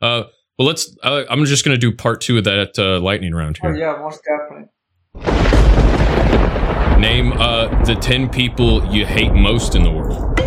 [0.00, 0.24] Uh,
[0.58, 0.96] well, let's.
[1.02, 3.72] Uh, I'm just going to do part two of that uh, lightning round here.
[3.72, 4.70] Oh yeah, most definitely.
[7.00, 10.40] Name uh, the 10 people you hate most in the world.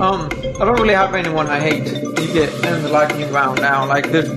[0.00, 0.28] Um,
[0.60, 1.86] I don't really have anyone I hate.
[1.86, 3.86] You get in the lightning round now.
[3.86, 4.28] Like this,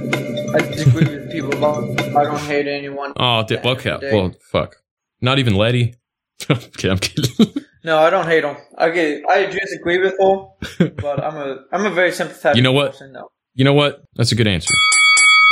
[0.53, 3.13] I disagree with people, but I don't hate anyone.
[3.17, 3.97] Oh, okay.
[4.13, 4.75] Well, fuck.
[5.21, 5.95] Not even Letty.
[6.49, 7.53] okay, I'm kidding.
[7.86, 8.58] No, I don't hate them.
[8.80, 12.58] I get, I disagree with them, but I'm a, I'm a very sympathetic.
[12.58, 12.93] You know what?
[12.93, 13.30] Person, though.
[13.54, 14.04] you know what?
[14.15, 14.74] That's a good answer.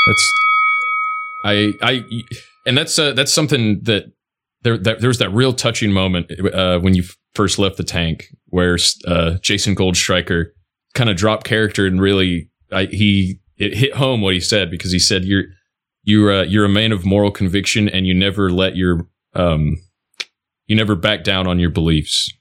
[0.07, 0.33] That's
[1.45, 2.05] I I
[2.65, 4.05] and that's uh, that's something that
[4.63, 7.03] there that, there was that real touching moment uh, when you
[7.35, 10.45] first left the tank where uh, Jason Goldstriker
[10.95, 14.91] kind of dropped character and really I, he it hit home what he said because
[14.91, 15.45] he said you're
[16.03, 19.77] you're uh, you're a man of moral conviction and you never let your um
[20.67, 22.31] you never back down on your beliefs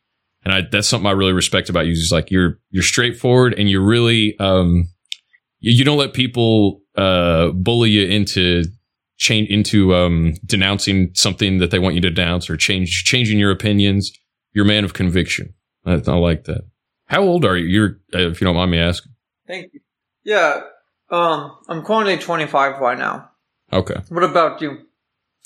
[0.44, 3.70] and I that's something I really respect about you is like you're you're straightforward and
[3.70, 4.88] you're really um
[5.61, 8.64] you, you don't let people uh bully you into
[9.18, 13.50] change into um denouncing something that they want you to denounce or change changing your
[13.50, 14.12] opinions
[14.52, 15.54] you're a man of conviction
[15.85, 16.62] I, I like that
[17.06, 19.12] how old are you you're uh, if you don't mind me asking
[19.46, 19.80] Thank you.
[20.24, 20.61] Yeah.
[21.11, 23.30] Um, I'm currently 25 right now.
[23.72, 24.78] okay What about you?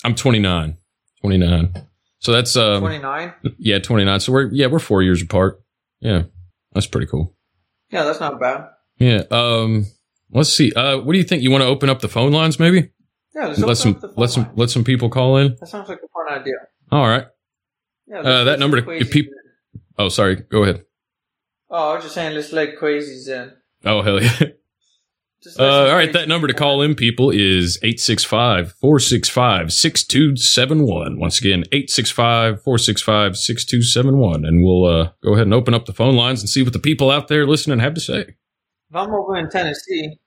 [0.03, 0.77] I'm 29
[1.21, 1.73] 29
[2.19, 3.33] so that's um 29?
[3.59, 5.61] yeah 29 so we're yeah we're four years apart.
[6.01, 6.23] Yeah
[6.73, 7.33] that's pretty cool.
[7.89, 8.67] Yeah, that's not bad.
[8.97, 9.85] yeah um
[10.31, 10.71] let's see.
[10.73, 11.41] Uh what do you think?
[11.43, 12.89] You want to open up the phone lines maybe?
[13.35, 15.55] Yeah, let some up the phone let some let some people call in?
[15.59, 16.55] That sounds like a fun idea.
[16.91, 17.25] all right.
[18.07, 19.81] Yeah, Uh, that number to- if crazies peop- in.
[19.99, 20.83] oh sorry go ahead.
[21.69, 23.51] Oh, I was just saying, let's let crazies in.
[23.85, 24.39] oh hell yeah
[25.57, 31.19] Uh, all right, that number to call in, people, is 865 465 6271.
[31.19, 34.45] Once again, 865 465 6271.
[34.45, 36.79] And we'll uh, go ahead and open up the phone lines and see what the
[36.79, 38.35] people out there listening have to say.
[38.89, 40.17] If I'm over in Tennessee,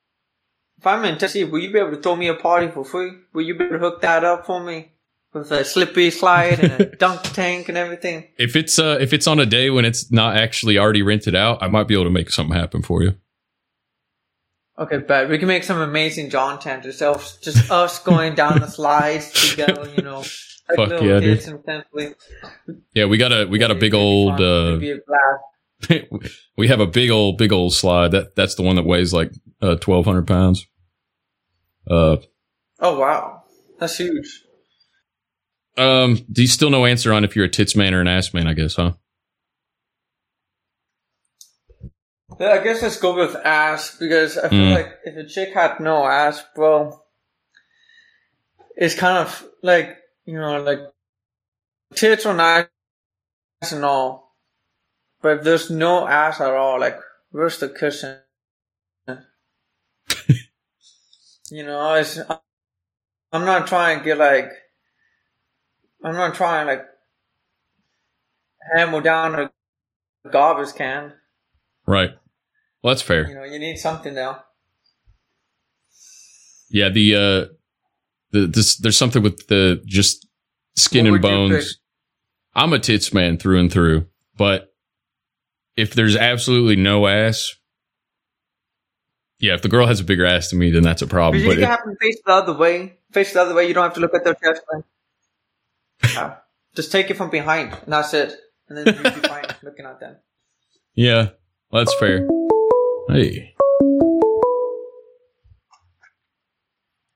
[0.79, 3.13] if I'm in Tennessee, will you be able to throw me a party for free?
[3.33, 4.93] Will you be able to hook that up for me
[5.33, 8.29] with a slippery slide and a dunk tank and everything?
[8.39, 11.63] If it's uh, if it's on a day when it's not actually already rented out,
[11.63, 13.15] I might be able to make something happen for you.
[14.79, 17.39] Okay, bet we can make some amazing John yourself.
[17.43, 20.19] Just us going down the slides together, you know,
[20.69, 22.15] like Fuck little yeah, dude.
[22.95, 26.05] Yeah, we got a we got a big old uh, be a blast.
[26.57, 28.13] we have a big old big old slide.
[28.13, 30.67] That that's the one that weighs like uh, twelve hundred pounds.
[31.87, 32.17] Uh,
[32.83, 33.43] Oh wow,
[33.79, 34.43] that's huge.
[35.77, 38.33] um, do you still no answer on if you're a tits man or an ass
[38.33, 38.47] man?
[38.47, 38.93] I guess, huh?
[42.41, 44.75] Yeah, I guess let's go with ass because I feel Mm.
[44.75, 47.03] like if a chick had no ass, bro,
[48.77, 50.81] it's kind of like you know, like
[51.95, 52.69] tits are nice
[53.73, 54.37] and all,
[55.23, 56.99] but if there's no ass at all, like
[57.31, 58.21] where's the cushion?
[61.51, 62.19] you know, it's
[63.33, 64.53] I'm not trying to get like
[66.05, 66.87] I'm not trying to like
[68.75, 69.53] hammer down a
[70.31, 71.15] garbage can.
[71.87, 72.11] Right.
[72.83, 73.29] Well, that's fair.
[73.29, 74.45] You know, you need something now.
[76.71, 77.55] Yeah, the uh
[78.31, 80.27] the this there's something with the just
[80.77, 81.79] skin What and bones.
[82.55, 84.73] I'm a tits man through and through, but
[85.77, 87.55] if there's absolutely no ass,
[89.39, 91.43] yeah, if the girl has a bigger ass than me, then that's a problem.
[91.43, 91.61] But problem.
[91.61, 93.67] you But can have them face the other way, face the other way.
[93.69, 94.63] You don't have to look at their chest.
[96.15, 96.37] Yeah.
[96.75, 98.35] Just take it from behind, and that's it.
[98.69, 100.17] And then you'll be fine looking at them.
[100.95, 101.31] Yeah,
[101.73, 102.29] that's fair.
[103.13, 103.55] Hey.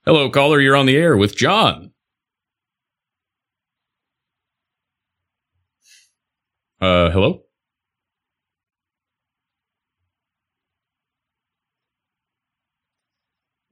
[0.04, 0.60] Hello, caller.
[0.60, 1.92] You're on the air with Jon.
[6.80, 7.42] Uh, hello?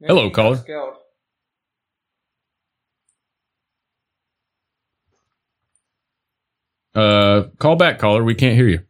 [0.01, 0.65] Hello, caller.
[6.95, 8.23] Uh, call back, caller.
[8.23, 8.81] We can't hear you.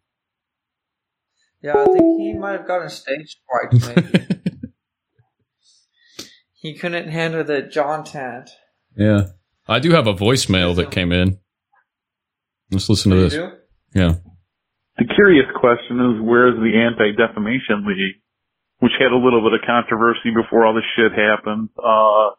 [1.63, 3.73] Yeah, I think he might have gotten stage fright.
[4.13, 4.43] Maybe
[6.63, 8.51] he couldn't handle the Jontent.
[8.97, 9.35] Yeah.
[9.67, 11.39] I do have a voicemail that came in.
[12.71, 13.35] Let's listen to this.
[13.35, 13.51] do?
[13.95, 14.15] Yeah.
[14.99, 18.23] The curious question is where's the Anti Defamation League,
[18.79, 22.31] which had a little bit of controversy before all this shit happened, uh,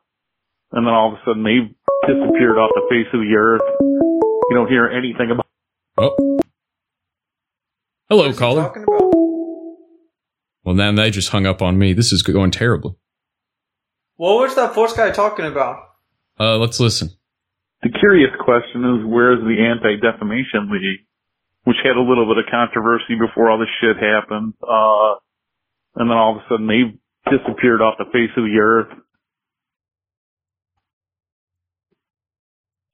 [0.72, 1.68] and then all of a sudden they
[2.08, 3.62] disappeared off the face of the earth.
[3.82, 5.48] You don't hear anything about.
[5.98, 6.40] Oh.
[8.14, 8.62] Hello, What's he caller.
[8.62, 9.10] talking about?
[10.64, 11.94] Well, now they just hung up on me.
[11.94, 12.94] This is going terribly.
[14.18, 15.82] What was that first guy talking about?
[16.40, 17.10] Uh, let's listen.
[17.82, 21.08] The curious question is where's the Anti Defamation League,
[21.64, 25.18] which had a little bit of controversy before all this shit happened, uh,
[25.96, 26.94] and then all of a sudden they
[27.36, 28.94] disappeared off the face of the earth.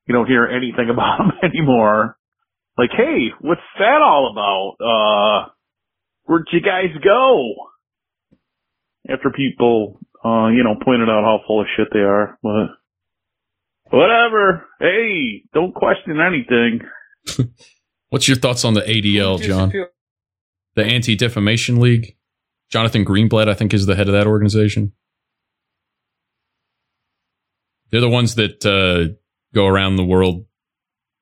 [0.07, 2.15] You don't hear anything about them anymore.
[2.79, 4.77] Like, hey, what's that all about?
[4.79, 5.49] Uh,
[6.23, 7.55] where'd you guys go?
[9.09, 12.67] After people, uh, you know, pointed out how full of shit they are, but
[13.89, 14.65] whatever.
[14.79, 17.51] Hey, don't question anything.
[18.11, 19.73] What's your thoughts on the ADL, Jon?
[20.75, 22.15] The Anti Defamation League?
[22.69, 24.93] Jonathan Greenblatt, I think, is the head of that organization.
[27.91, 29.15] They're the ones that uh,
[29.53, 30.45] go around the world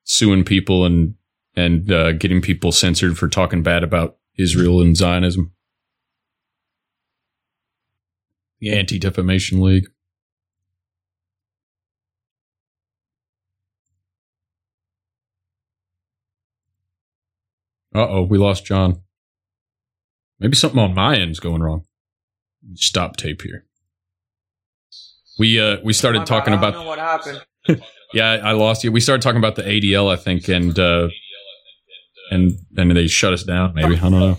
[0.04, 1.14] suing people and
[1.58, 5.52] and uh, getting people censored for talking bad about Israel and Zionism.
[8.60, 9.88] The Anti Defamation League.
[17.92, 19.02] Uh oh, we lost Jon.
[20.38, 21.84] Maybe something on my end's going wrong.
[22.74, 23.64] Stop tape here.
[25.40, 27.44] We uh we started talking I about what happened.
[28.14, 28.92] yeah, I lost you.
[28.92, 31.08] We started talking about the ADL, I think, and uh
[32.30, 33.74] and then they shut us down.
[33.74, 34.38] Maybe I don't know.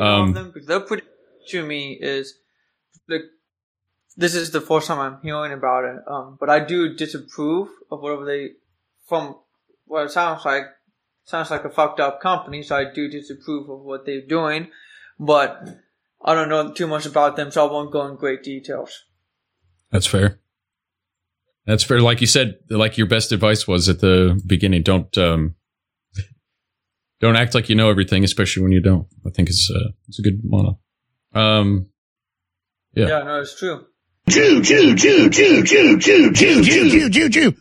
[0.00, 1.04] Um, them, they're pretty
[1.48, 2.34] to me is
[3.08, 3.22] like
[4.16, 6.00] this is the first time I'm hearing about it.
[6.06, 8.50] Um, but I do disapprove of whatever they
[9.06, 9.36] from
[9.86, 10.64] what it sounds like.
[11.24, 14.68] Sounds like a fucked up company, so I do disapprove of what they're doing.
[15.20, 15.62] But
[16.24, 19.04] I don't know too much about them, so I won't go in great details.
[19.90, 20.40] That's fair.
[21.66, 22.00] That's fair.
[22.00, 24.82] Like you said, like your best advice was at the beginning.
[24.82, 25.54] Don't um,
[27.20, 29.06] don't act like you know everything, especially when you don't.
[29.26, 30.78] I think it's uh, it's a good motto.
[31.34, 31.88] Um,
[32.94, 33.08] Yeah.
[33.08, 33.86] Yeah, no, it's true.
[34.28, 37.54] Jew, Jew, Jew, Jew, Jew, Jew, Jew, Jew, Jew, Jew, Jew.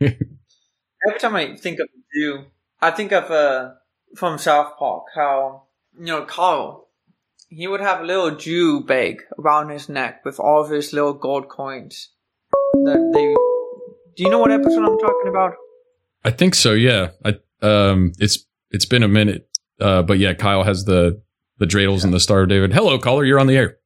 [0.00, 2.44] Every time I think of Jew,
[2.80, 3.72] I think of uh
[4.16, 5.64] from South Park how
[5.98, 6.88] you know Carl,
[7.48, 11.14] he would have a little Jew bag around his neck with all of his little
[11.14, 12.10] gold coins.
[12.72, 13.34] That they.
[14.16, 15.54] Do you know what episode I'm talking about?
[16.24, 16.72] I think so.
[16.72, 17.10] Yeah.
[17.24, 19.48] I um, it's it's been a minute.
[19.80, 21.20] Uh, but yeah, Kyle has the
[21.58, 22.72] the dreidels and the Star of David.
[22.72, 23.24] Hello, caller.
[23.24, 23.76] You're on the air.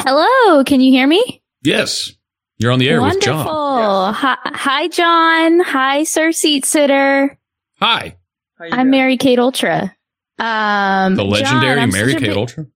[0.00, 1.42] Hello, can you hear me?
[1.62, 2.12] Yes,
[2.58, 3.28] you're on the air Wonderful.
[3.28, 4.14] with Jon.
[4.14, 5.60] Hi, hi, Jon.
[5.60, 7.38] Hi, Sir Seat Sitter.
[7.80, 8.16] Hi,
[8.58, 8.90] I'm doing?
[8.90, 9.94] Mary Kate Ultra.
[10.38, 12.66] Um, the legendary I'm Mary Kate big- Ultra.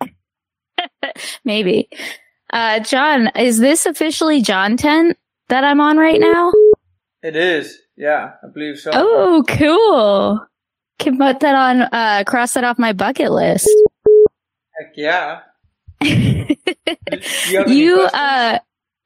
[1.44, 1.88] Maybe.
[2.52, 5.14] Uh, Jon, is this officially Jontent
[5.48, 6.52] that I'm on right now?
[7.22, 7.76] It is.
[8.00, 8.92] Yeah, I believe so.
[8.94, 10.40] Oh, cool.
[10.98, 13.68] Can put that on, uh, cross that off my bucket list.
[14.78, 15.40] Heck yeah.
[16.02, 16.56] you
[17.66, 18.58] you uh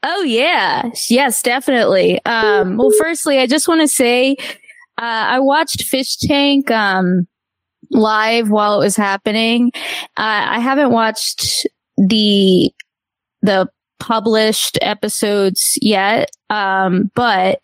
[0.04, 4.36] oh yeah yes definitely um well firstly i just want to say
[4.98, 7.26] uh i watched fish tank um
[7.90, 9.72] live while it was happening
[10.16, 12.70] uh, i haven't watched the
[13.42, 17.58] the published episodes yet um but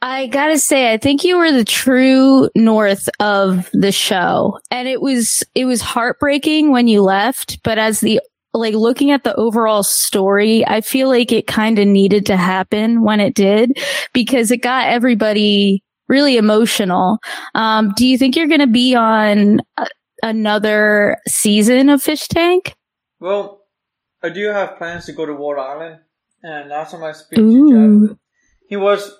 [0.00, 4.60] I gotta say, I think you were the true north of the show.
[4.70, 8.20] And it was, it was heartbreaking when you left, but as the
[8.54, 13.02] like looking at the overall story, I feel like it kind of needed to happen
[13.02, 13.78] when it did
[14.12, 17.18] because it got everybody really emotional.
[17.54, 19.86] Um, do you think you're going to be on a-
[20.22, 22.74] another season of Fish Tank?
[23.20, 23.62] Well,
[24.22, 26.00] I do have plans to go to Rhode Island
[26.42, 28.16] And last time I to Jeff,
[28.68, 29.12] he was.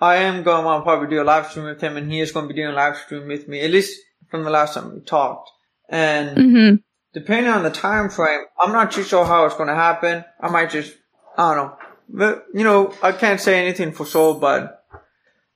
[0.00, 2.46] I am going to probably do a live stream with him, and he is going
[2.48, 3.60] to be doing a live stream with me.
[3.60, 3.98] At least
[4.30, 5.50] from the last time we talked.
[5.88, 6.74] And Mm-hmm.
[7.14, 10.24] depending on the time frame, I'm not too sure how it's going to happen.
[10.40, 10.94] I might just,
[11.38, 11.76] I don't know.
[12.08, 14.84] But, you know, I can't say anything for sure, but,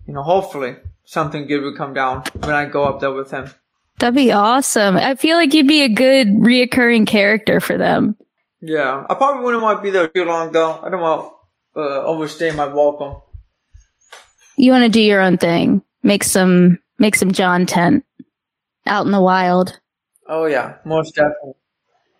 [0.06, 3.50] you know, hopefully something good will come down when I go up there with him.
[3.98, 4.96] That'd be awesome.
[4.96, 8.16] I feel like you'd be a good reoccurring character for them.
[8.62, 10.80] Yeah, I probably wouldn't want to be there too long though.
[10.82, 11.32] I don't want
[11.74, 13.20] to uh, overstay my welcome.
[14.60, 15.82] You want to do your own thing.
[16.02, 18.02] Make some, make some Jontent
[18.86, 19.78] out in the wild.
[20.28, 21.54] Oh yeah, most definitely.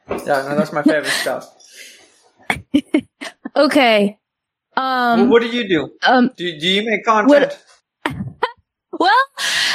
[0.09, 1.47] Yeah, no, that's my favorite stuff.
[3.55, 4.19] Okay.
[4.77, 5.91] Um, Well, what do you do?
[6.03, 7.59] um, Do, do you make content?
[8.93, 9.25] Well,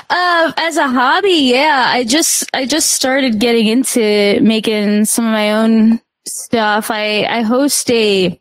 [0.10, 5.32] uh, as a hobby, yeah, I just, I just started getting into making some of
[5.32, 6.92] my own stuff.
[6.92, 8.40] I, I host a,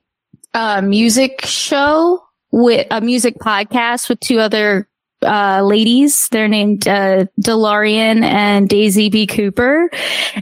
[0.53, 2.24] uh, music show
[2.55, 4.89] with a music podcast with two other,
[5.23, 6.29] uh, ladies.
[6.31, 9.27] They're named, uh, Delarian and Daisy B.
[9.27, 9.91] Cooper.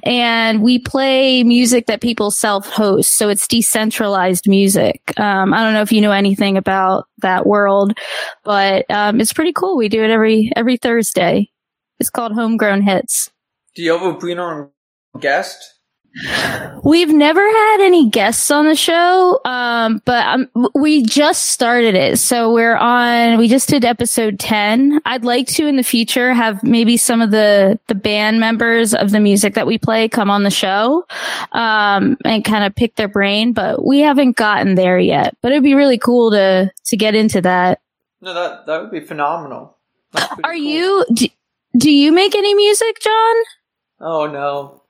[0.03, 3.17] And we play music that people self-host.
[3.17, 5.19] So it's decentralized music.
[5.19, 7.97] Um, I don't know if you know anything about that world,
[8.45, 9.79] but, um, it's pretty cool.
[9.79, 11.49] We do it every, every Thursday.
[11.99, 13.31] It's called Homegrown Hits.
[13.75, 14.69] Do you ever bring on
[15.19, 15.72] guest?
[16.85, 22.19] We've never had any guests on the show, um, but um, we just started it.
[22.19, 25.01] So we're on, we just did episode 10.
[25.07, 29.11] I'd like to in the future have maybe some of the, the band members of
[29.11, 31.07] the music that we play come on the show,
[31.53, 35.37] um, and kind of pick their brain, but we haven't gotten there yet.
[35.41, 37.81] But it'd be really cool to, to get into that.
[38.21, 39.77] No, that that would be phenomenal.
[40.45, 41.27] Are you, do,
[41.77, 43.35] do you make any music, Jon?
[44.01, 44.82] Oh no,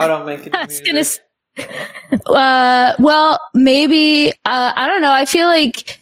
[0.00, 0.86] I don't make any I was music.
[0.86, 1.20] gonna s-
[2.26, 5.12] uh, well, maybe, uh, I don't know.
[5.12, 5.98] I feel like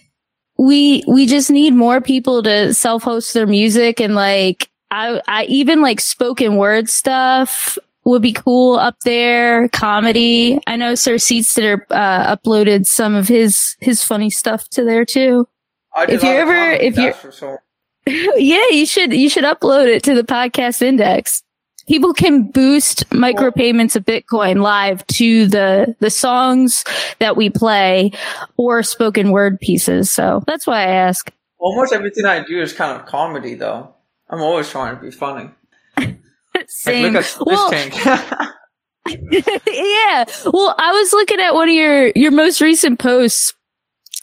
[0.59, 5.83] we, we just need more people to self-host their music and like, I, I even
[5.83, 9.69] like spoken word stuff would be cool up there.
[9.69, 10.61] Comedy.
[10.67, 15.47] I know Sir Seatster, uh, uploaded some of his, his funny stuff to there too.
[15.95, 17.43] I if you're ever, if you're, that's
[18.07, 21.43] yeah, you should you should upload it to the podcast index.
[21.89, 26.85] People can boost micropayments of Bitcoin live to the the songs
[27.19, 28.13] that we play
[28.59, 30.11] or spoken word pieces.
[30.11, 31.33] So that's why I ask.
[31.59, 33.93] Almost everything I do is kind of comedy, though.
[34.31, 35.51] I'm always trying to be funny.
[36.69, 37.15] Same.
[37.15, 37.73] Like, Well-
[39.09, 40.25] yeah.
[40.53, 43.55] Well, I was looking at one of your your most recent posts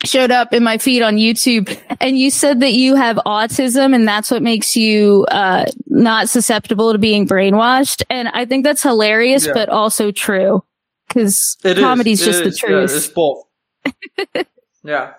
[0.03, 4.07] showed up in my feed on YouTube and you said that you have autism and
[4.07, 9.45] that's what makes you uh not susceptible to being brainwashed and I think that's hilarious
[9.47, 9.53] Yeah.
[9.53, 10.63] but also true
[11.09, 12.91] cuz It is, comedy's it just the is, yeah, truth.
[12.95, 13.43] it's both.
[14.83, 15.13] yeah.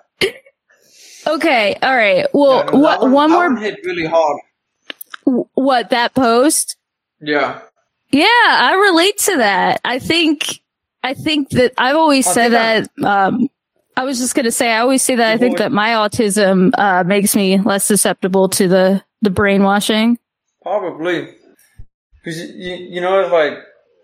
[1.27, 2.27] okay, all right.
[2.33, 4.41] Well, Yeah, no, what one, one more hit really hard.
[5.55, 6.77] what that post?
[7.21, 7.61] Yeah.
[8.13, 9.81] Yeah, I relate to that.
[9.85, 10.61] I think,
[11.03, 13.49] I think that I've always I said that, um,
[13.97, 16.71] I was just going to say, I always say that I think that my autism,
[16.77, 20.19] uh, makes me less susceptible to the, the brainwashing.
[20.63, 21.35] Probably.
[22.23, 23.59] Because, you, you know, it's like,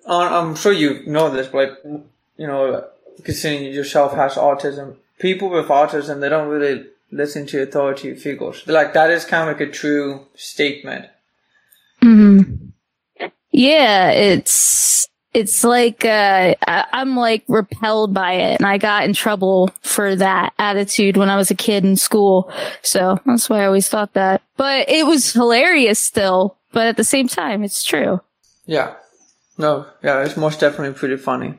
[0.06, 2.02] I'm sure you know this, but, like,
[2.36, 2.84] you know,
[3.22, 8.66] considering yourself has autism, people with autism, they don't really listen to authority figures.
[8.66, 11.06] Like, that is kind of like a true statement.
[12.00, 12.42] hmm
[13.50, 19.12] Yeah, it's, it's like, uh, I, I'm like repelled by it and I got in
[19.12, 22.52] trouble for that attitude when I was a kid in school.
[22.82, 27.04] So that's why I always thought that, but it was hilarious still, but at the
[27.04, 28.20] same time, it's true.
[28.66, 28.94] Yeah.
[29.58, 31.58] No, yeah, it's most definitely pretty funny.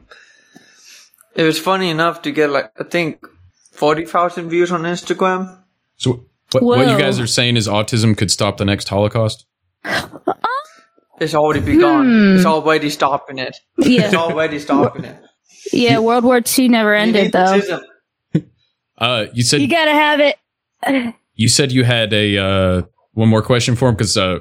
[1.35, 3.25] It was funny enough to get like, I think,
[3.71, 5.59] 40,000 views on Instagram.
[5.97, 9.45] So what, what you guys are saying is autism could stop the next Holocaust?
[11.23, 12.05] It's already begun.
[12.05, 12.35] Hmm.
[12.37, 13.57] It's already stopping it.
[13.77, 14.05] Yeah.
[14.05, 15.17] It's already stopping it.
[15.71, 17.61] Yeah, World War II never ended though.
[18.95, 21.15] Uh, you said You gotta have it.
[21.33, 22.81] you said you had a uh,
[23.13, 24.39] one more question for him because uh,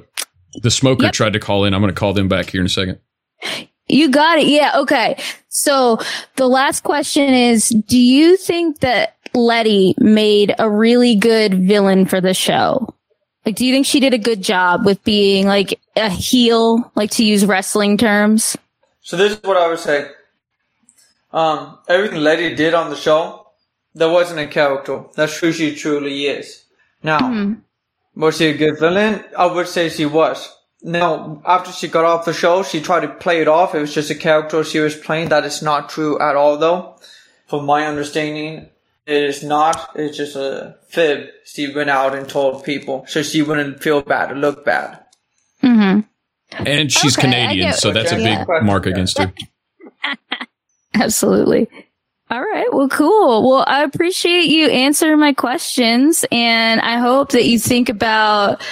[0.62, 1.12] the smoker Yep.
[1.14, 1.74] tried to call in.
[1.74, 2.98] I'm going to call them back here in a second.
[3.88, 4.46] You got it.
[4.48, 4.72] Yeah.
[4.80, 5.18] Okay.
[5.48, 5.98] So
[6.36, 12.20] the last question is, do you think that Letty made a really good villain for
[12.20, 12.94] the show?
[13.44, 17.10] Like, do you think she did a good job with being like a heel, like
[17.12, 18.56] to use wrestling terms?
[19.00, 20.08] So this is what I would say.
[21.32, 23.46] Um, everything Letty did on the show,
[23.94, 25.04] that wasn't a character.
[25.16, 26.64] That's who she truly is.
[27.02, 27.56] Now,
[28.14, 29.24] was she a good villain?
[29.36, 30.54] I would say she was.
[30.84, 33.74] Now, after she got off the show, she tried to play it off.
[33.74, 35.30] It was just a character she was playing.
[35.30, 36.96] That is not true at all, though.
[37.46, 38.66] from my understanding,
[39.06, 39.90] it is not.
[39.94, 41.28] It's just a fib.
[41.44, 45.04] She went out and told people so she wouldn't feel bad or look bad.
[45.62, 46.00] Mm-hmm.
[46.66, 48.64] And she's Okay, Canadian, so that's a big saying.
[48.64, 49.32] mark against her.
[50.94, 51.68] Absolutely.
[52.30, 52.72] All right.
[52.72, 53.48] Well, cool.
[53.48, 58.62] Well, I appreciate you answering my questions and I hope that you think about,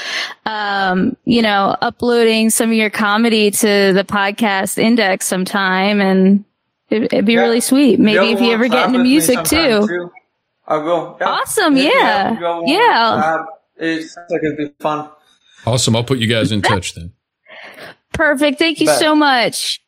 [0.46, 6.44] um, you know, uploading some of your comedy to the podcast index sometime and
[6.88, 8.00] it, it'd be really sweet.
[8.00, 10.10] Maybe if you ever get into music too.
[10.70, 11.16] I will.
[11.20, 11.28] Yeah.
[11.28, 12.32] Awesome, Hit me yeah.
[12.32, 13.36] if you ever want Yeah.
[13.78, 13.86] to.
[13.86, 15.10] It sounds like it'd be fun.
[15.66, 15.96] Awesome.
[15.96, 17.12] I'll put you guys in touch then.
[18.14, 18.58] Perfect.
[18.58, 18.98] Thank you Bet.
[19.00, 19.80] so much.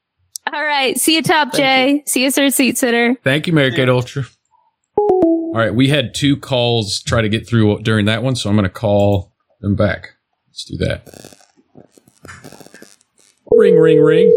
[0.52, 0.98] All right.
[0.98, 2.02] See you, Top J.
[2.06, 3.14] See you, Sir Seat Sitter.
[3.22, 4.24] Thank you, Mary Kate Ultra.
[4.96, 8.56] All right, we had two calls try to get through during that one, so I'm
[8.56, 10.08] going to call them back.
[10.48, 11.36] Let's do that.
[13.50, 14.30] Ring, ring, ring.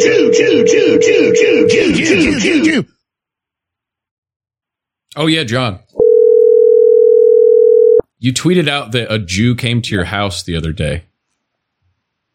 [0.00, 2.86] Jew, Jew, Jew, Jew, Jew, Jew, Jew, Jew, Jew.
[5.16, 5.80] Oh yeah, Jon.
[8.18, 11.04] You tweeted out that a Jew came to your house the other day.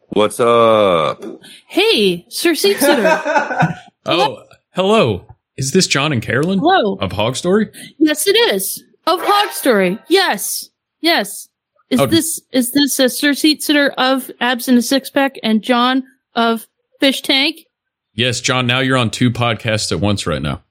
[0.10, 1.24] What's up?
[1.68, 3.76] Hey, Sir Seat Sitter.
[4.08, 4.44] Oh,
[4.76, 5.26] hello.
[5.58, 6.94] Is this John and Carolyn Hello.
[7.02, 7.72] of Hog Story?
[7.98, 8.84] yes, it is.
[9.08, 9.98] Of Hog Story.
[10.10, 10.70] Yes.
[11.02, 11.50] Yes.
[11.90, 12.06] Is Oh.
[12.06, 16.04] this is this a Sir Seat Sitter of Abs in a Six Pack and Jon
[16.36, 16.68] of
[17.06, 17.58] Fish Tank?
[18.16, 18.66] Yes, John.
[18.66, 20.64] Now you're on two podcasts at once right now.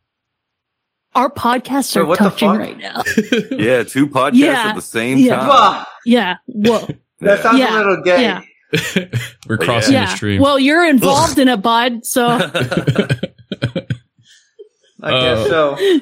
[1.14, 2.58] Our podcasts Wait, are what the touching fuck?
[2.58, 3.02] right now.
[3.56, 4.68] Yeah, two podcasts Yeah.
[4.70, 5.36] at the same Yeah.
[5.36, 5.46] time.
[5.48, 6.36] Wow, Yeah.
[6.46, 6.88] Whoa.
[7.20, 7.76] that sounds Yeah.
[7.76, 8.22] a little gay.
[8.22, 8.42] Yeah.
[9.48, 10.06] We're crossing yeah.
[10.06, 10.40] the stream.
[10.42, 12.04] Well, you're involved in it, bud.
[12.04, 12.40] So I
[15.00, 16.00] guess Uh, so.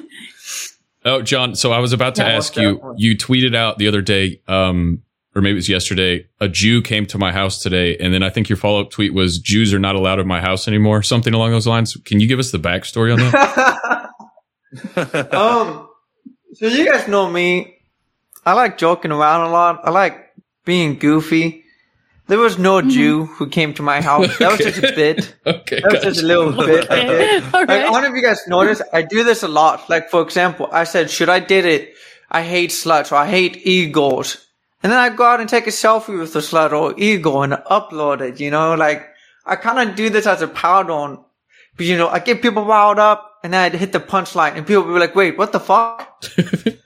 [1.05, 1.53] Oh, Jon.
[1.53, 2.95] So I was about to Yeah, ask you.
[2.97, 5.02] You tweeted out the other day, um,
[5.35, 6.27] or maybe it was yesterday.
[6.39, 9.13] A Jew came to my house today, and then I think your follow up tweet
[9.13, 11.03] was Jews are not allowed in my house anymore.
[11.03, 11.95] Something along those lines.
[12.05, 14.09] Can you give us the backstory on that?
[15.33, 15.87] um,
[16.53, 17.77] so you guys know me.
[18.45, 19.81] I like joking around a lot.
[19.83, 20.33] I like
[20.65, 21.61] being goofy.
[22.27, 24.37] There was no Jew who came to my house.
[24.37, 25.35] That was just a bit.
[25.45, 26.85] okay, That was just a little bit.
[26.85, 27.37] Okay.
[27.53, 27.69] All Like, right.
[27.69, 28.81] I don't know if you guys noticed.
[28.93, 29.89] I do this a lot.
[29.89, 31.93] Like, for example, I said, should I did it?
[32.31, 34.37] I hate sluts or I hate eagles.
[34.83, 37.53] And then I go out and take a selfie with the slut or eagle and
[37.53, 39.07] upload it, you know, like,
[39.45, 41.23] I kind of do this as a power on,
[41.77, 44.67] but you know, I get people riled up and then I'd hit the punchline and
[44.67, 46.23] people will be like, wait, what the fuck?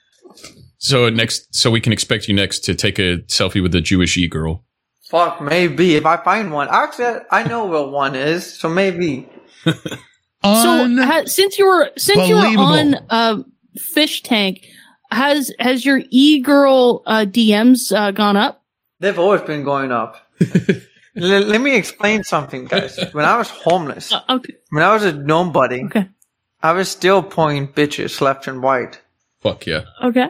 [0.77, 4.15] so next, so we can expect you next to take a selfie with a Jewish
[4.15, 4.63] e girl.
[5.09, 6.67] Fuck, maybe if I find one.
[6.69, 9.29] Actually, I know where one is, so maybe.
[9.63, 9.73] so
[10.43, 13.41] ha, since you were since you were on uh,
[13.77, 14.67] Fish Tank,
[15.11, 18.63] has has your e girl uh, DMs uh, gone up?
[18.99, 20.17] They've always been going up.
[20.41, 22.99] L- let me explain something, guys.
[23.11, 24.53] When I was homeless, Uh, okay.
[24.69, 26.09] when I was a nobody, Okay.
[26.61, 28.99] I was still pointing bitches left and right.
[29.39, 29.81] Fuck yeah.
[30.03, 30.27] Okay.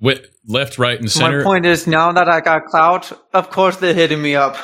[0.00, 1.38] Wait, left, right, and center.
[1.38, 4.56] my point is, now that I got clout, of course they're hitting me up.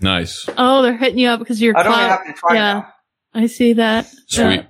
[0.00, 1.76] Nice, Oh, they're hitting you up because you're.
[1.76, 2.92] I don't clout- have to try Yeah, now.
[3.34, 4.06] I see that.
[4.26, 4.44] sweet.
[4.56, 4.66] Yeah.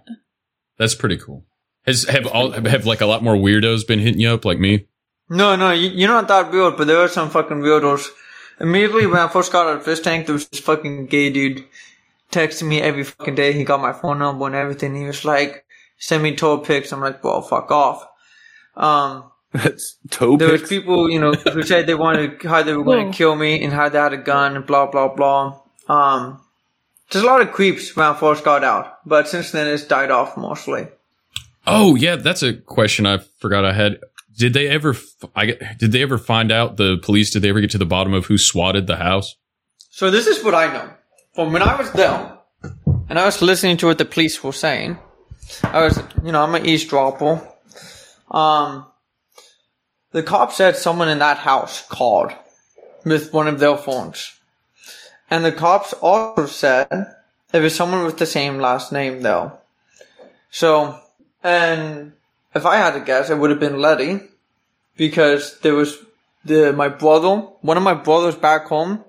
[0.79, 1.45] That's pretty cool.
[1.87, 4.87] Has have all have like a lot more weirdos been hitting you up like me?
[5.29, 8.09] No, no, you, you're not that weird, but there were some fucking weirdos.
[8.61, 11.65] Immediately when I first got out of fish tank, there was this fucking gay dude
[12.31, 13.53] texting me every fucking day.
[13.53, 14.95] He got my phone number and everything.
[14.95, 15.65] He was like,
[15.99, 16.93] send me toe pics.
[16.93, 18.07] I'm like, well, fuck off.
[18.77, 22.85] Um, That's toe there was people, you know, who said they wanted, how they were
[22.85, 25.61] going to kill me and how they had a gun and blah, blah, blah.
[25.89, 26.41] Um,
[27.11, 30.11] there's a lot of creeps when I first got out, but since then it's died
[30.11, 30.89] off mostly.
[31.67, 33.99] Oh yeah, that's a question I forgot I had.
[34.37, 34.95] Did they ever?
[35.35, 37.31] I did they ever find out the police?
[37.31, 39.35] Did they ever get to the bottom of who swatted the house?
[39.91, 40.91] So this is what I know.
[41.35, 42.39] From when I was there,
[43.09, 44.99] and I was listening to what the police were saying,
[45.63, 47.47] I was, you know, I'm an eavesdropper.
[48.31, 48.87] Um,
[50.13, 52.33] the cop said someone in that house called
[53.05, 54.39] with one of their phones.
[55.31, 56.89] And the cops also said
[57.53, 59.59] it was someone with the same last name though.
[60.51, 61.01] So,
[61.47, 62.13] and
[62.57, 64.21] if I had to guess, it would have been Letty
[64.97, 65.97] because there was
[66.45, 69.05] the, my brother, one of my brothers back home,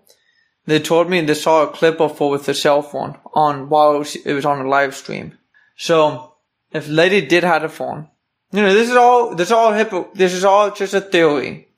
[0.67, 3.95] they told me they saw a clip of her with the cell phone on while
[3.95, 5.35] it was, on a live stream.
[5.77, 6.35] So,
[6.71, 8.07] if Letty did have a phone,
[8.51, 11.69] you know, this is all, this is all hippo, this is all just a theory.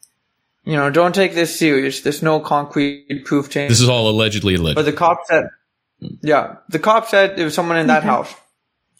[0.66, 2.02] You know, don't take this serious.
[2.02, 3.70] There's no concrete proof change.
[3.70, 4.76] This is all allegedly alleged.
[4.76, 5.46] But the cop said,
[6.22, 8.34] yeah, the cop said it was someone in that house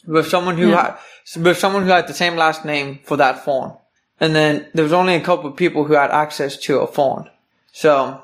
[0.06, 0.96] with someone who Yeah.
[1.36, 3.74] had with someone who had the same last name for that phone,
[4.20, 7.30] and then there was only a couple of people who had access to a phone.
[7.72, 8.22] So,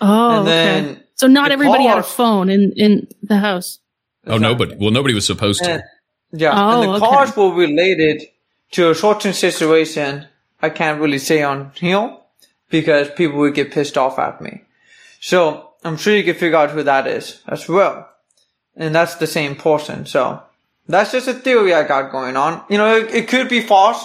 [0.00, 1.02] Oh, and then okay.
[1.14, 3.78] So not The everybody had a phone in in the house.
[4.26, 4.74] Oh, nobody.
[4.76, 5.82] Well, nobody was supposed to.
[6.32, 7.06] Yeah, Oh, and the okay.
[7.16, 8.22] cars were related
[8.72, 10.26] to a certain situation.
[10.60, 12.16] I can't really say on here
[12.68, 14.62] because people would get pissed off at me.
[15.20, 18.08] So I'm sure you can figure out who that is as well,
[18.76, 20.06] and that's the same person.
[20.06, 20.42] So
[20.88, 22.64] that's just a theory I got going on.
[22.68, 24.04] You know, it, it could be false,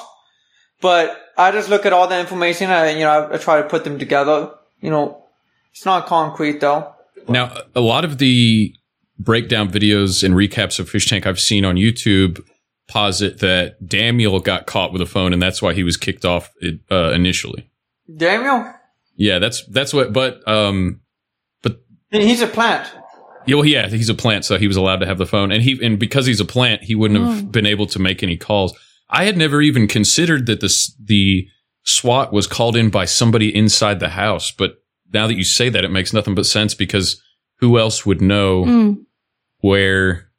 [0.81, 3.67] but I just look at all the information and you know I, I try to
[3.67, 4.51] put them together.
[4.81, 5.23] You know,
[5.71, 6.93] it's not concrete though.
[7.27, 8.75] Now, a lot of the
[9.17, 12.43] breakdown videos and recaps of Fish Tank I've seen on YouTube
[12.87, 16.51] posit that Daniel got caught with a phone, and that's why he was kicked off
[16.59, 17.69] it, uh, initially.
[18.13, 18.73] Daniel,
[19.15, 20.11] Yeah, that's that's what.
[20.11, 21.01] But um,
[21.61, 21.79] but
[22.11, 22.91] he's a plant.
[23.45, 25.61] Yeah, well, yeah, he's a plant, so he was allowed to have the phone, and
[25.63, 27.39] he and because he's a plant, he wouldn't have.
[27.43, 27.45] Oh.
[27.47, 28.77] been able to make any calls.
[29.09, 31.47] I had never even considered that this the
[31.83, 34.75] SWAT was called in by somebody inside the house, but
[35.13, 37.21] now that you say that, it makes nothing but sense because
[37.59, 38.97] who else would know Mm.
[39.59, 40.29] where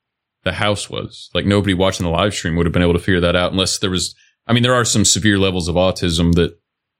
[0.44, 1.30] the house was?
[1.34, 3.78] Like nobody watching the live stream would have been able to figure that out unless
[3.78, 4.14] there was.
[4.46, 6.58] I mean, there are some severe levels of autism that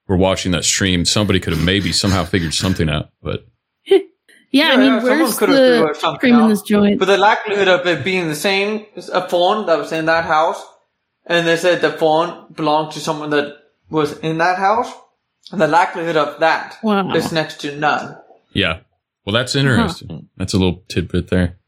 [0.08, 1.04] were watching that stream.
[1.04, 3.46] Somebody could have maybe somehow figured something out, but
[4.54, 7.00] Yeah, I mean, someone where's could have figured the something cream in this joint?
[7.00, 10.64] But the likelihood of it being the same a phone that was in that house,
[11.26, 13.56] and they said the phone belonged to someone that
[13.90, 14.92] was in that house,
[15.50, 17.02] and the likelihood of that is Wow.
[17.32, 18.16] next to none.
[18.52, 18.80] Yeah.
[19.26, 20.28] Well, that's interesting.
[20.36, 21.58] That's a little tidbit there.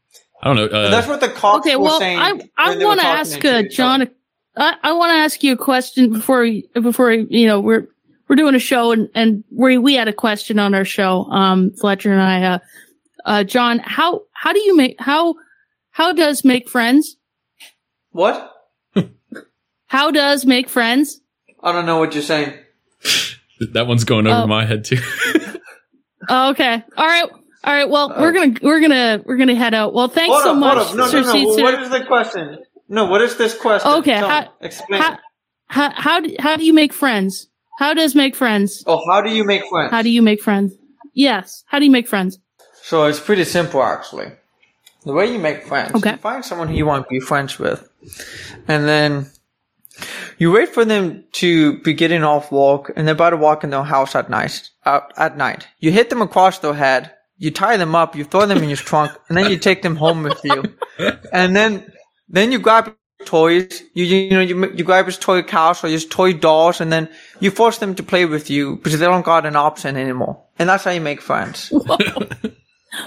[0.41, 0.65] I don't know.
[0.67, 2.19] Uh, that's what the cops okay, were well, saying.
[2.19, 3.63] I I when they were want to ask uh.
[3.63, 4.09] Jon.
[4.55, 7.87] I, I want to ask you a question before before you know we're
[8.27, 11.23] we're doing a show and and we we had a question on our show.
[11.25, 12.43] Um, Fletcher and I.
[12.43, 12.59] Uh,
[13.25, 15.35] uh, Jon, how how do you make how
[15.91, 17.17] how does make friends?
[18.11, 18.53] What?
[19.87, 21.21] How does make friends?
[21.63, 22.53] I don't know what you're saying.
[23.73, 24.47] that one's going over Oh.
[24.47, 24.97] my head too.
[26.29, 27.29] Oh, okay, all right,
[27.63, 27.89] all right.
[27.89, 29.93] Well, we're gonna we're gonna we're gonna head out.
[29.93, 30.93] Well, thanks hold so up, much.
[30.95, 31.31] No, Sir no, no.
[31.31, 31.63] Caesar.
[31.63, 32.57] What is the question?
[32.89, 33.89] No, what is this question?
[33.99, 34.47] Okay, Tell how- me.
[34.59, 35.01] Explain.
[35.01, 35.17] How,
[35.67, 37.47] how how do, how do you make friends?
[37.77, 38.83] How does make friends?
[38.87, 39.91] oh, how do you make friends?
[39.91, 40.73] How do you make friends?
[41.13, 41.63] Yes.
[41.67, 42.39] How do you make friends?
[42.81, 44.31] So it's pretty simple, actually.
[45.05, 46.11] The way you make friends, Okay.
[46.11, 47.87] you find someone who you want to be friends with,
[48.67, 49.27] and then
[50.37, 53.69] you wait for them to be getting off walk, and they're about to walk in
[53.69, 54.69] their house at night.
[54.85, 58.45] Uh, at night, you hit them across their head, you tie them up, you throw
[58.47, 60.63] them in your trunk, and then you take them home with you,
[61.31, 61.89] and then
[62.27, 62.93] then you grab
[63.25, 63.83] toys.
[63.93, 66.91] You you, you know you you grab his toy couch or his toy dolls, and
[66.91, 67.09] then
[67.39, 70.69] you force them to play with you because they don't got an option anymore, and
[70.69, 71.71] that's how you make friends.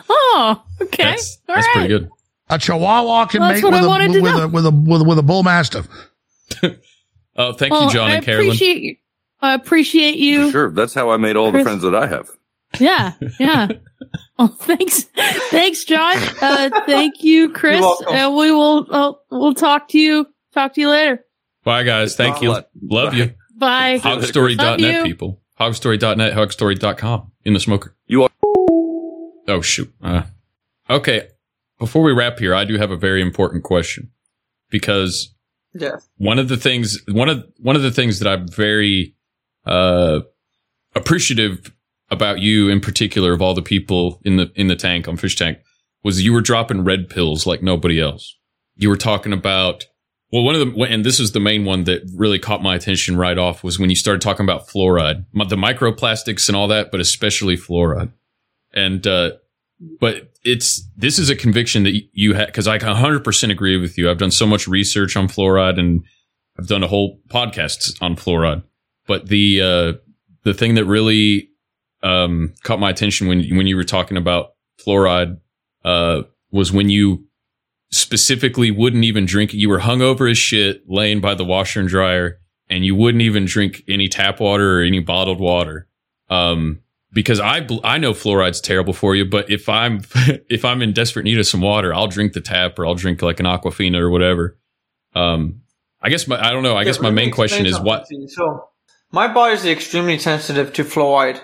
[0.08, 1.02] Oh, okay.
[1.04, 1.72] That's, All that's right.
[1.72, 2.10] pretty good.
[2.48, 4.70] A Chihuahua can Well, that's mate what with I a, wanted with, a, with a
[4.70, 5.88] with a with a bull mastiff.
[7.36, 8.48] Oh, thank Well, you, John I and Carolyn.
[8.48, 8.96] appreciate you.
[9.40, 10.50] I appreciate you.
[10.50, 12.28] Sure, that's how I made all the friends that I have.
[12.78, 13.68] Yeah, yeah.
[14.38, 15.02] Oh, thanks,
[15.50, 16.16] thanks, John.
[16.40, 17.84] Uh, thank you, Chris.
[18.10, 20.26] And we will uh, we'll talk to you.
[20.54, 21.22] Talk to you later.
[21.62, 22.16] Bye, guys.
[22.16, 22.52] Thank you.
[22.52, 22.64] Bye.
[22.80, 23.34] Love you.
[23.54, 24.00] Bye.
[24.02, 25.02] Love Hogstory.net, you.
[25.02, 25.42] people.
[25.60, 27.30] Hogstory.net, hogstory.com.
[27.44, 27.94] In the smoker.
[28.06, 28.30] You are.
[29.46, 29.92] Oh, shoot.
[30.02, 30.22] Uh,
[30.88, 31.28] okay.
[31.78, 34.10] Before we wrap here, I do have a very important question
[34.70, 35.34] because
[35.74, 36.08] Yes.
[36.16, 39.14] one of the things, one of, one of the things that I'm very,
[39.66, 40.20] uh,
[40.94, 41.70] appreciative
[42.10, 45.36] about you in particular of all the people in the, in the tank on fish
[45.36, 45.58] tank
[46.02, 48.36] was you were dropping red pills like nobody else.
[48.76, 49.86] You were talking about,
[50.32, 53.16] well, one of the, and this is the main one that really caught my attention
[53.16, 57.00] right off was when you started talking about fluoride, the microplastics and all that, but
[57.00, 58.12] especially fluoride.
[58.72, 59.32] And, uh,
[59.98, 64.10] but it's, this is a conviction that you had, cause I 100% agree with you.
[64.10, 66.04] I've done so much research on fluoride and
[66.58, 68.62] I've done a whole podcast on fluoride.
[69.06, 69.92] But the, uh,
[70.44, 71.49] the thing that really,
[72.02, 75.38] um, caught my attention when, when you were talking about fluoride,
[75.84, 77.26] uh, was when you
[77.90, 79.52] specifically wouldn't even drink.
[79.52, 83.44] You were hungover as shit, laying by the washer and dryer, and you wouldn't even
[83.44, 85.88] drink any tap water or any bottled water.
[86.28, 86.80] Um,
[87.12, 90.02] because I bl- I know fluoride's terrible for you, but if I'm
[90.48, 93.22] if I'm in desperate need of some water, I'll drink the tap or I'll drink
[93.22, 94.58] like an Aquafina or whatever.
[95.14, 95.62] Um,
[96.00, 96.76] I guess my I don't know.
[96.76, 98.06] I guess my main question is what.
[98.28, 98.68] So,
[99.10, 101.40] my body is extremely sensitive to fluoride.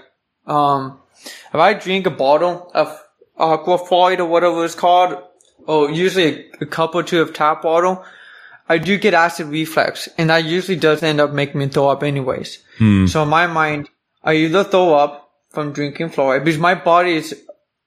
[0.47, 2.99] Um, if I drink a bottle of
[3.39, 5.23] aquafluoride or whatever it's called,
[5.67, 7.99] or usually a, a cup or two of tap water,
[8.69, 12.03] I do get acid reflux, and that usually does end up making me throw up
[12.03, 12.59] anyways.
[12.79, 13.07] Hmm.
[13.07, 13.89] So in my mind,
[14.25, 17.35] I either throw up from drinking fluoride because my body is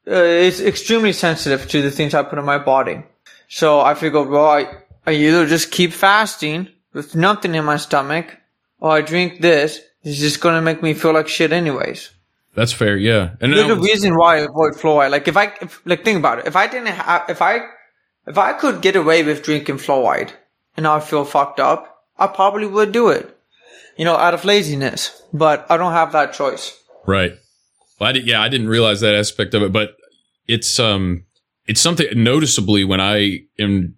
[0.07, 3.03] uh, is extremely sensitive to the things I put in my body.
[3.47, 4.66] So I figured, well, I,
[5.05, 8.38] I either just keep fasting with nothing in my stomach,
[8.80, 9.82] or I drink this.
[10.03, 12.10] It's just gonna make me feel like shit anyways.
[12.60, 12.97] That's fair.
[12.97, 15.12] Yeah, and There's a reason why I avoid fluoride.
[15.12, 16.45] Like if I, if, like think about it.
[16.45, 17.62] If I didn't have, if I,
[18.28, 20.32] if I could get away with drinking fluoride
[20.76, 23.34] and I feel fucked up, I probably would do it.
[23.95, 25.24] You know, out of laziness.
[25.32, 26.78] But I don't have that choice.
[27.07, 27.32] Right.
[27.97, 29.95] Well, I did, yeah, I didn't realize that aspect of it, but
[30.45, 31.24] it's um,
[31.66, 33.95] it's something noticeably when I am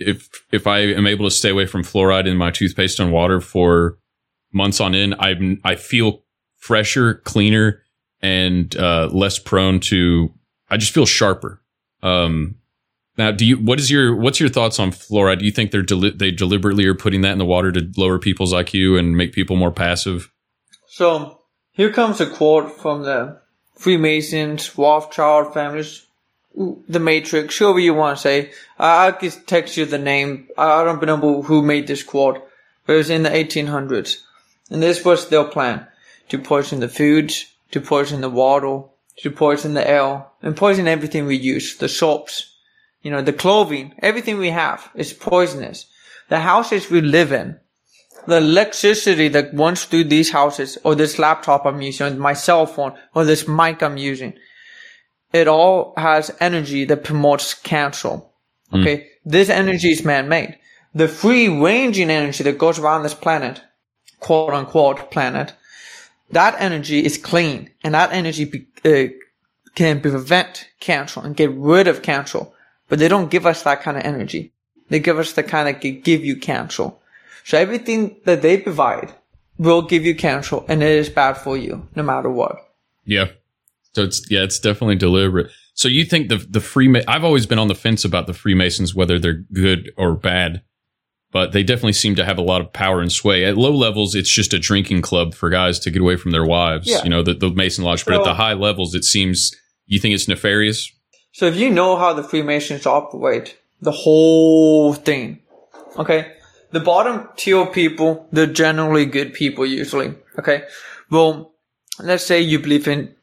[0.00, 3.40] if if I am able to stay away from fluoride in my toothpaste and water
[3.40, 3.98] for
[4.52, 6.24] months on end, I'm I feel
[6.56, 7.81] fresher, cleaner,
[8.22, 10.32] and uh, less prone to.
[10.70, 11.60] I just feel sharper.
[12.02, 12.56] Um,
[13.18, 13.56] now, do you?
[13.58, 14.16] What is your?
[14.16, 15.40] What's your thoughts on fluoride?
[15.40, 18.18] Do you think they're deli- they deliberately are putting that in the water to lower
[18.18, 20.30] people's IQ and make people more passive?
[20.88, 21.40] So
[21.72, 23.40] here comes a quote from the
[23.76, 26.06] Freemasons, Rothschild families,
[26.54, 28.50] the Matrix, whoever you want to say.
[28.78, 30.48] I- I'll just text you the name.
[30.56, 32.42] I don't remember who made this quote,
[32.86, 34.22] but it was in the 1800s.
[34.70, 35.86] And this was their plan.
[36.30, 38.84] To poison the foods, to poison the water,
[39.18, 41.76] to poison the air, and poison everything we use.
[41.76, 42.54] The soaps,
[43.02, 45.86] you know, the clothing, everything we have is poisonous.
[46.28, 47.58] The houses we live in,
[48.26, 52.66] the electricity that runs through these houses, or this laptop I'm using, or my cell
[52.66, 54.34] phone, or this mic I'm using,
[55.32, 58.20] it all has energy that promotes cancer.
[58.70, 58.80] Hmm.
[58.80, 59.08] Okay.
[59.24, 60.58] This energy is man-made.
[60.94, 63.62] The free ranging energy that goes around this planet,
[64.20, 65.54] quote unquote planet,
[66.32, 69.12] that energy is clean and that energy be, uh,
[69.74, 72.46] can prevent cancer and get rid of cancer.
[72.88, 74.52] But they don't give us that kind of energy.
[74.88, 76.92] They give us the kind that give you cancer.
[77.44, 79.14] So everything that they provide
[79.58, 82.56] will give you cancer and it is bad for you no matter what.
[83.04, 83.28] Yeah.
[83.94, 85.50] So it's yeah, it's definitely deliberate.
[85.74, 88.94] So you think the the Freema- I've always been on the fence about the Freemasons
[88.94, 90.62] whether they're good or bad,
[91.32, 93.44] but they definitely seem to have a lot of power and sway.
[93.44, 96.44] At low levels, it's just a drinking club for guys to get away from their
[96.44, 96.86] wives.
[96.86, 97.02] Yeah.
[97.02, 98.04] You know, the, the Mason Lodge.
[98.04, 99.50] But at the high levels, it seems
[99.86, 100.92] you think it's nefarious.
[101.32, 105.40] So if you know how the Freemasons operate, the whole thing,
[105.98, 106.34] okay,
[106.70, 110.64] the bottom tier people, they're generally good people usually, okay.
[111.10, 111.54] Well,
[111.98, 113.14] let's say you believe in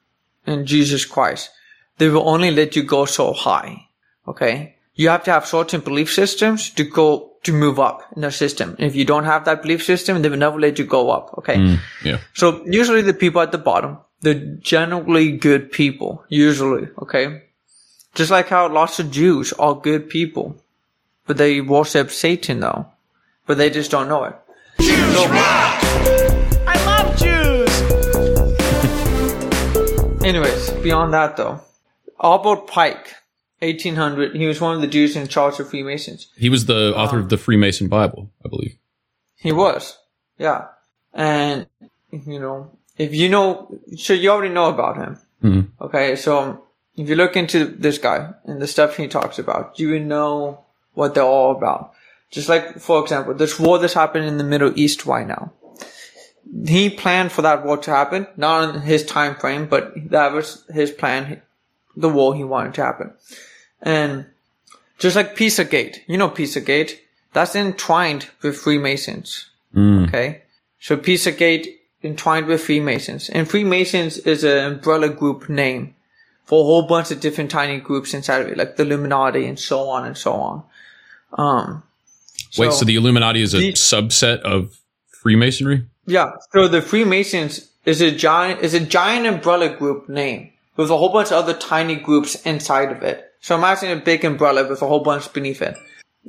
[0.47, 1.51] in Jesus Christ,
[1.99, 3.88] they will only let you go so high,
[4.28, 4.76] okay.
[4.95, 8.75] You have to have certain belief systems to go to move up in their system.
[8.79, 11.55] If you don't have that belief system, they will never let you go up, okay.
[11.55, 12.19] Mm, yeah.
[12.33, 17.43] So usually the people at the bottom, they're generally good people, usually, okay?
[18.15, 20.57] Just like how lots of Jews are good people,
[21.25, 22.87] but they worship Satan though,
[23.45, 24.35] but they just don't know it.
[24.79, 25.79] Jews rock!
[26.67, 27.69] I love Jews.
[30.25, 31.61] Anyways, beyond that though,
[32.21, 33.15] Albert Pike,
[33.62, 36.28] 1800, he was one of the Jews in charge of Freemasons.
[36.38, 38.78] He was the author of the Freemason Bible, I believe.
[39.36, 39.97] He was,
[40.38, 40.68] yeah.
[41.14, 41.68] And,
[42.12, 45.20] you know, if you know, so you already know about him.
[45.43, 45.68] Mhm.
[45.82, 46.64] Okay, so
[46.95, 50.66] if you look into this guy and the stuff he talks about, you will know
[50.93, 51.93] what they're all about.
[52.32, 55.51] Just like, for example, this war that's happening in the Middle East right now.
[56.66, 60.66] He planned for that war to happen, not in his time frame, but that was
[60.74, 61.41] his plan,
[61.95, 63.14] the war he wanted to happen.
[63.82, 64.25] And
[64.97, 66.97] just like Pizzagate, you know Pizzagate,
[67.34, 69.49] that's entwined with Freemasons.
[69.75, 70.07] Mm.
[70.07, 70.41] Okay.
[70.80, 73.30] So Pizzagate entwined with Freemasons.
[73.30, 75.95] And Freemasons is an umbrella group name
[76.45, 79.59] for a whole bunch of different tiny groups inside of it, like the Illuminati and
[79.59, 80.63] so on and so on.
[81.34, 81.84] Um,
[82.57, 85.86] Wait, so the Illuminati is a the- subset of Freemasonry?
[86.07, 90.97] yeah, so the Freemasons is a giant is a giant umbrella group name with a
[90.97, 93.28] whole bunch of other tiny groups inside of it.
[93.41, 95.77] So imagine a big umbrella with a whole bunch beneath it.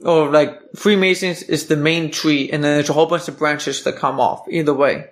[0.04, 3.82] Or like Freemasons is the main tree and then there's a whole bunch of branches
[3.84, 5.10] that come off either way.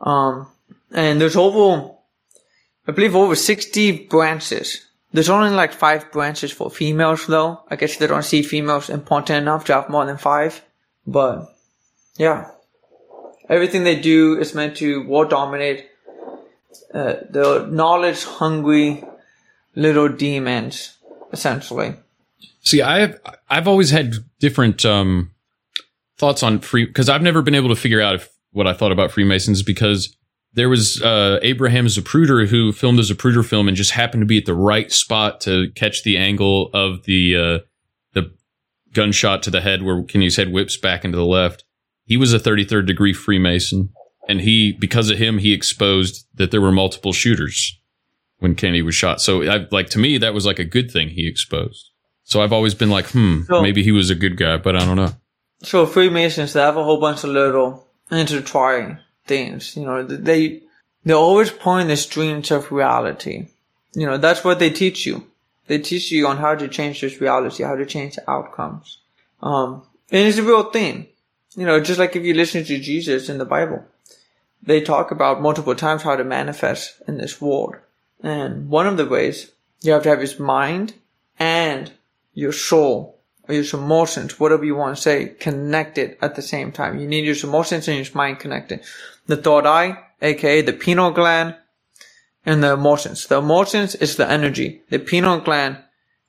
[0.00, 0.48] Um
[0.92, 1.94] and there's over
[2.86, 4.86] I believe over 60 branches.
[5.12, 7.60] There's only like five branches for females though.
[7.68, 10.62] I guess they don't see females important enough to have more than five.
[11.06, 11.54] But
[12.16, 12.50] yeah.
[13.48, 15.88] Everything they do is meant to war dominate
[16.94, 19.04] uh, the knowledge hungry
[19.74, 20.96] little demons,
[21.32, 21.94] essentially.
[22.60, 23.18] See, I've
[23.48, 25.32] I've always had different um,
[26.18, 28.92] thoughts on free because I've never been able to figure out if what I thought
[28.92, 30.16] about Freemasons because
[30.54, 34.38] there was uh, Abraham Zapruder who filmed a Zapruder film and just happened to be
[34.38, 37.58] at the right spot to catch the angle of the uh,
[38.12, 38.32] the
[38.92, 41.64] gunshot to the head where Kennedy's head whips back into the left.
[42.04, 43.90] He was a 33rd degree Freemason,
[44.28, 47.80] and he because of him he exposed that there were multiple shooters
[48.42, 49.20] when Kennedy was shot.
[49.20, 51.90] So, I, like to me, that was like a good thing he exposed.
[52.24, 54.80] So I've always been like, hmm, So- maybe he was a good guy, but I
[54.80, 55.12] don't know.
[55.62, 59.76] So Freemasons, they have a whole bunch of little intertwined things.
[59.76, 60.62] You know, they
[61.04, 63.48] they're always point the dreams of reality.
[63.94, 65.26] You know, that's what they teach you.
[65.68, 68.98] They teach you on how to change this reality, how to change the outcomes.
[69.40, 71.06] Um, and it's a real thing.
[71.54, 73.84] You know, just like if you listen to Jesus in the Bible,
[74.62, 77.76] they talk about multiple times how to manifest in this world.
[78.22, 79.50] And one of the ways
[79.80, 80.94] you have to have his mind
[81.38, 81.92] and
[82.34, 83.18] your soul
[83.48, 86.98] or your emotions, whatever you want to say, connected at the same time.
[86.98, 88.80] You need your emotions and your mind connected.
[89.26, 91.56] The third eye, aka the pineal gland,
[92.46, 93.26] and the emotions.
[93.26, 94.82] The emotions is the energy.
[94.90, 95.78] The pineal gland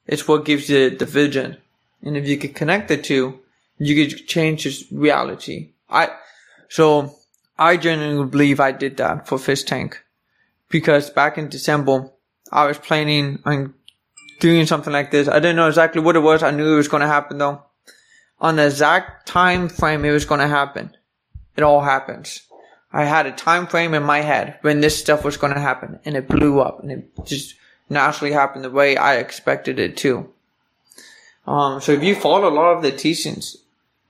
[0.08, 1.58] is what gives you the vision.
[2.02, 3.40] And if you can connect the two,
[3.78, 5.70] you can change this reality.
[5.90, 6.10] I,
[6.70, 7.16] so
[7.58, 10.03] I genuinely believe I did that for Fish Tank
[10.74, 12.10] because back in December,
[12.52, 13.76] I was planning on
[14.40, 15.28] doing something like this.
[15.28, 16.42] I didn't know exactly what it was.
[16.42, 17.62] I knew it was going to happen though.
[18.42, 20.98] On the exact time frame it was going to happen,
[21.56, 22.42] it all happens.
[22.92, 26.00] I had a time frame in my head when this stuff was going to happen
[26.06, 27.54] and it blew up and it just
[27.88, 30.28] naturally happened the way I expected it to.
[31.46, 33.58] Um, so if you follow a lot of the teachings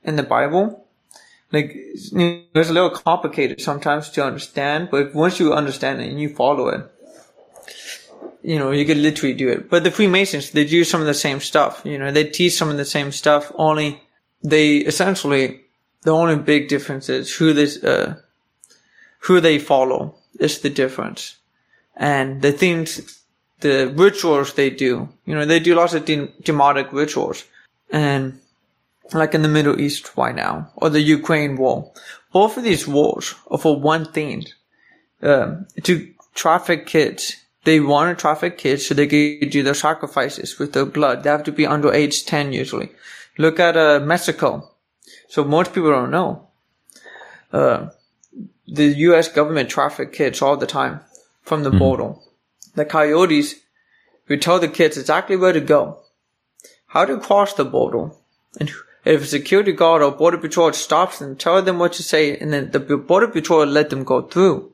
[0.02, 0.83] in the Bible,
[1.54, 6.30] like it's a little complicated sometimes to understand, but once you understand it and you
[6.30, 6.92] follow it,
[8.42, 9.70] you know, you could literally do it.
[9.70, 11.82] But the Freemasons, they do some of the same stuff.
[11.86, 13.52] You know, they teach some of the same stuff.
[13.56, 14.02] Only
[14.44, 15.62] they essentially
[16.02, 18.16] the only big difference is who this uh,
[19.20, 21.38] who they follow is the difference,
[21.96, 23.22] and the things,
[23.60, 25.08] the rituals they do.
[25.26, 27.46] You know, they do lots of de- demonic rituals,
[27.92, 28.40] and
[29.20, 31.92] like in the Middle East right now, or the Ukraine war.
[32.32, 34.46] Both of these wars are for one thing,
[35.22, 37.36] um, to traffic kids.
[37.64, 41.24] They want to traffic kids so they can do their sacrifices with their blood.
[41.24, 42.90] They have to be under age 10 usually.
[43.38, 44.70] Look at, uh, Mexico.
[45.30, 46.48] So most people don't know.
[47.52, 47.88] Uh,
[48.68, 51.00] the US government traffic kids all the time
[51.42, 51.80] from the Hmm.
[51.80, 52.16] border.
[52.76, 53.56] The coyotes
[54.28, 56.00] we tell the kids exactly where to go,
[56.88, 58.12] how to cross the border,
[58.60, 58.72] and
[59.06, 62.54] if a security guard or border patrol stops them, tell them what to say, and
[62.54, 64.72] then the border patrol let them go through.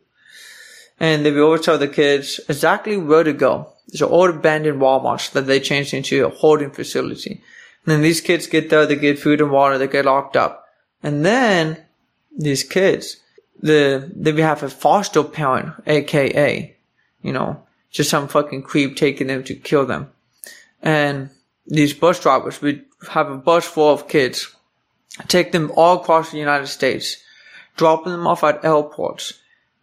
[1.00, 3.74] And they will always tell the kids exactly where to go.
[3.88, 7.42] There's an old abandoned Walmarts that they changed into a holding facility.
[7.86, 10.66] And then these kids get there, they get food and water, they get locked up.
[11.02, 11.84] And then
[12.38, 13.18] these kids,
[13.62, 16.76] the they will have a foster parent, aka,
[17.22, 20.12] you know, just some fucking creep taking them to kill them.
[20.82, 21.30] And
[21.70, 24.54] these bus drivers would have a bus full of kids,
[25.28, 27.18] take them all across the United States,
[27.78, 29.34] dropping them off at airports.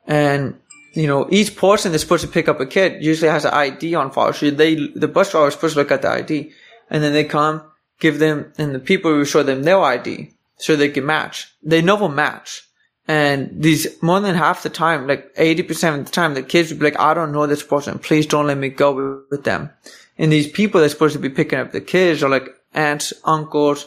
[0.07, 0.59] And,
[0.93, 3.95] you know, each person that's supposed to pick up a kid usually has an ID
[3.95, 4.33] on file.
[4.33, 6.53] So they, the bus driver is supposed to look at the ID.
[6.91, 7.63] And then they come,
[8.01, 11.53] give them, and the people will show them their ID so they can match.
[11.63, 12.63] They never match.
[13.09, 16.81] And these, more than half the time, like 80% of the time, the kids would
[16.81, 18.01] be like, I don't know this person.
[18.01, 19.71] Please don't let me go with them.
[20.19, 23.87] And these people that's supposed to be picking up the kids are like aunts, uncles,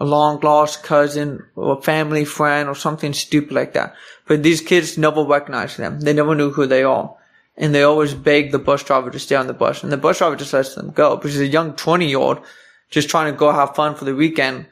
[0.00, 3.94] a long lost cousin or a family friend or something stupid like that.
[4.26, 6.00] But these kids never recognize them.
[6.00, 7.14] They never knew who they are.
[7.56, 9.82] And they always beg the bus driver to stay on the bus.
[9.82, 12.40] And the bus driver just lets them go because he's a young 20 year old
[12.90, 14.66] just trying to go have fun for the weekend.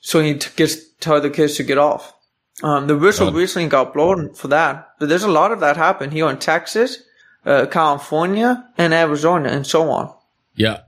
[0.00, 2.14] So he t- gets tell the kids to get off.
[2.62, 3.36] Um, the whistle God.
[3.36, 7.02] recently got blown for that, but there's a lot of that happen here in Texas,
[7.44, 10.12] uh, California, and Arizona, and so on.
[10.54, 10.80] Yeah,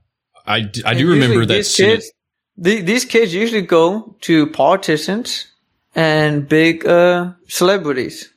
[0.46, 1.54] I, d- I do remember that.
[1.54, 2.12] These kids,
[2.56, 5.46] the, these kids usually go to politicians
[5.94, 8.30] and big uh, celebrities.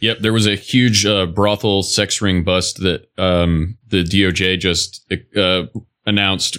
[0.00, 5.04] Yep, there was a huge uh, brothel sex ring bust that um, the DOJ just
[5.36, 5.64] uh,
[6.06, 6.56] announced,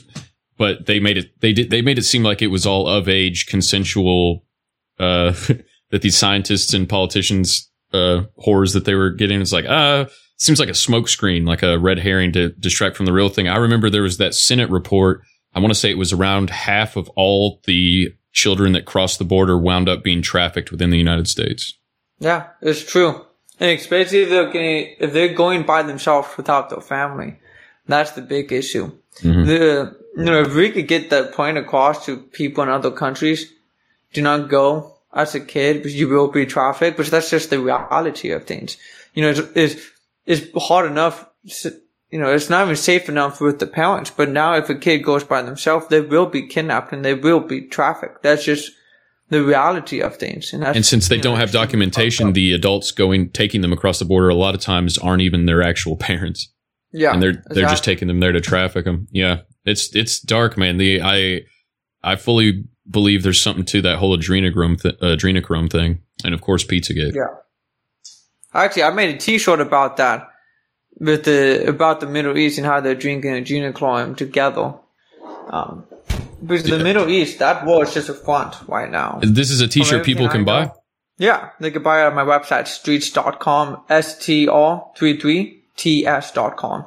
[0.58, 3.10] but they made it they did they made it seem like it was all of
[3.10, 4.46] age, consensual.
[5.00, 5.34] Uh,
[5.92, 10.06] that these scientists and politicians uh, whores that they were getting is like uh
[10.42, 13.48] seems like a smokescreen, like a red herring to distract from the real thing.
[13.48, 15.22] I remember there was that Senate report.
[15.54, 19.26] I want to say it was around half of all the children that crossed the
[19.26, 21.78] border wound up being trafficked within the United States.
[22.20, 23.26] Yeah, it's true.
[23.60, 27.40] And especially if they're getting, if they're going by themselves without their family,
[27.88, 28.92] that's the big issue.
[29.20, 29.46] Mhm.
[29.46, 33.52] The you know if we could get that point across to people in other countries,
[34.14, 36.98] do not go as a kid because you will be trafficked.
[36.98, 38.78] But that's just the reality of things.
[39.14, 39.92] You know, it's it's,
[40.26, 41.28] it's hard enough.
[42.10, 44.12] You know, it's not even safe enough with the parents.
[44.12, 47.40] But now, if a kid goes by themselves, they will be kidnapped and they will
[47.40, 48.24] be trafficked.
[48.24, 48.72] That's just
[49.30, 50.52] the reality of things.
[50.52, 54.00] And, that's, and since they know, don't have documentation, the adults going taking them across
[54.00, 56.52] the border a lot of times aren't even their actual parents.
[56.92, 59.08] yeah, and they're they're just taking them there to traffic them.
[59.12, 60.78] Yeah, it's it's dark, man.
[60.78, 61.44] The I
[62.04, 66.66] I fully believe there's something to that whole adrenochrome th- adrenochrome thing, and of course
[66.66, 67.16] Pizzagate.
[67.16, 67.28] Yeah.
[68.54, 70.28] Actually, I made a T-shirt about that,
[71.00, 74.74] with the about the Middle East and how they're drinking a adrenochrome together.
[75.50, 75.86] Um,
[76.42, 79.20] because the Middle East, that war is just a front right now.
[79.22, 80.72] This is a T-shirt people can buy.
[81.18, 86.86] Yeah, they can buy it on my website, streets.com, str33ts.com.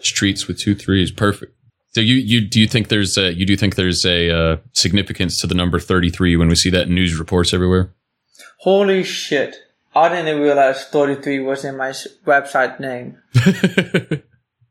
[0.00, 1.54] Streets with two threes, perfect.
[1.92, 5.40] So you you do you think there's a, you do think there's a uh, significance
[5.40, 7.92] to the number thirty three when we see that in news reports everywhere?
[8.58, 9.56] Holy shit.
[9.94, 11.90] I didn't realize 33 was in my
[12.24, 13.18] website name.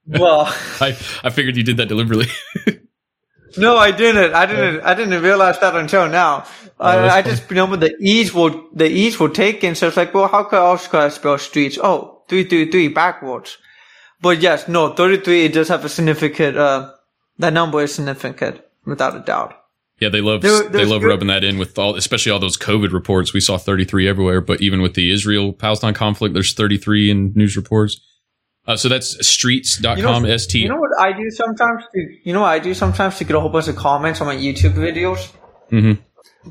[0.08, 0.46] well,
[0.80, 2.28] I I figured you did that deliberately.
[3.58, 4.34] no, I didn't.
[4.34, 4.82] I didn't.
[4.82, 6.46] I didn't realize that until now.
[6.80, 9.98] I, Oh, that's I just remember the E's were the E's were taken, so it's
[9.98, 11.78] like, well, how could else could I spell streets?
[11.82, 13.58] Oh, 333 backwards.
[14.22, 16.58] But yes, no, 33 it does have a significant.
[16.58, 16.94] Uh,
[17.38, 19.59] that number is significant, without a doubt.
[20.00, 22.58] Yeah, they love There- they love good- rubbing that in with all, especially all those
[22.58, 23.34] COVID reports.
[23.34, 27.56] We saw 33 everywhere, but even with the Israel Palestine conflict, there's 33 in news
[27.58, 28.00] reports.
[28.68, 30.54] Uh, so that's streets.com, You know, st.
[30.64, 31.84] you know what I do sometimes?
[31.94, 34.28] To, you know what I do sometimes to get a whole bunch of comments on
[34.28, 35.32] my YouTube videos?
[35.70, 35.94] hmm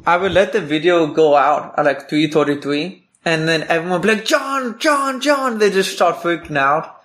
[0.07, 4.15] I would let the video go out at like 3.33 and then everyone would be
[4.15, 5.59] like, Jon, Jon, Jon.
[5.59, 6.97] They just start freaking out.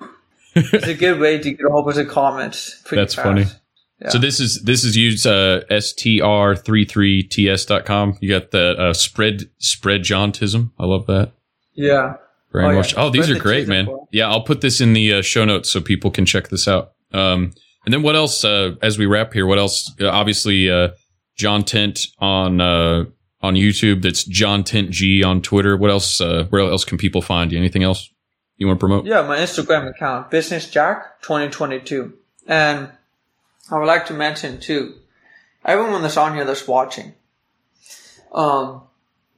[0.54, 2.82] it's a good way to get a whole bunch of comments.
[2.90, 3.24] That's fast.
[3.26, 3.44] funny.
[4.02, 4.10] Yeah.
[4.10, 8.18] So this is this is used uh, str33ts.com.
[8.20, 10.72] You got the uh, spread spread jauntism.
[10.78, 11.32] I love that.
[11.74, 12.14] Yeah.
[12.52, 12.94] Brainwashed.
[12.94, 13.02] yeah.
[13.02, 13.88] Oh, these Spread are the great, man.
[14.10, 16.92] Yeah, I'll put this in the uh, show notes so people can check this out.
[17.12, 17.52] Um,
[17.86, 18.44] and then what else?
[18.44, 19.90] Uh, as we wrap here, what else?
[20.00, 20.90] Uh, obviously, uh,
[21.38, 23.04] Jontent on uh,
[23.40, 24.02] on YouTube.
[24.02, 25.76] That's Jontent G on Twitter.
[25.76, 26.20] What else?
[26.20, 27.58] Uh, where else can people find you?
[27.58, 28.08] Anything else
[28.56, 29.06] you want to promote?
[29.06, 32.12] Yeah, my Instagram account, Business Jack 2022.
[32.46, 32.90] And
[33.70, 34.96] I would like to mention too,
[35.64, 37.14] everyone that's on here that's watching,
[38.32, 38.82] um,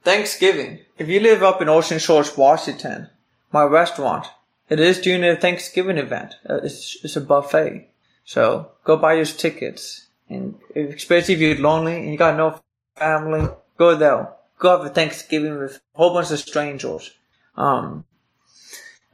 [0.03, 0.81] Thanksgiving.
[0.99, 3.09] If you live up in Ocean Shores, Washington,
[3.53, 4.27] my restaurant,
[4.68, 6.37] it is doing a Thanksgiving event.
[6.49, 7.89] Uh, It's, it's a buffet.
[8.25, 10.07] So go buy your tickets.
[10.29, 12.61] And especially if you're lonely and you got no
[12.97, 14.31] family, go there.
[14.59, 17.12] Go have a Thanksgiving with a whole bunch of strangers.
[17.57, 18.05] Um,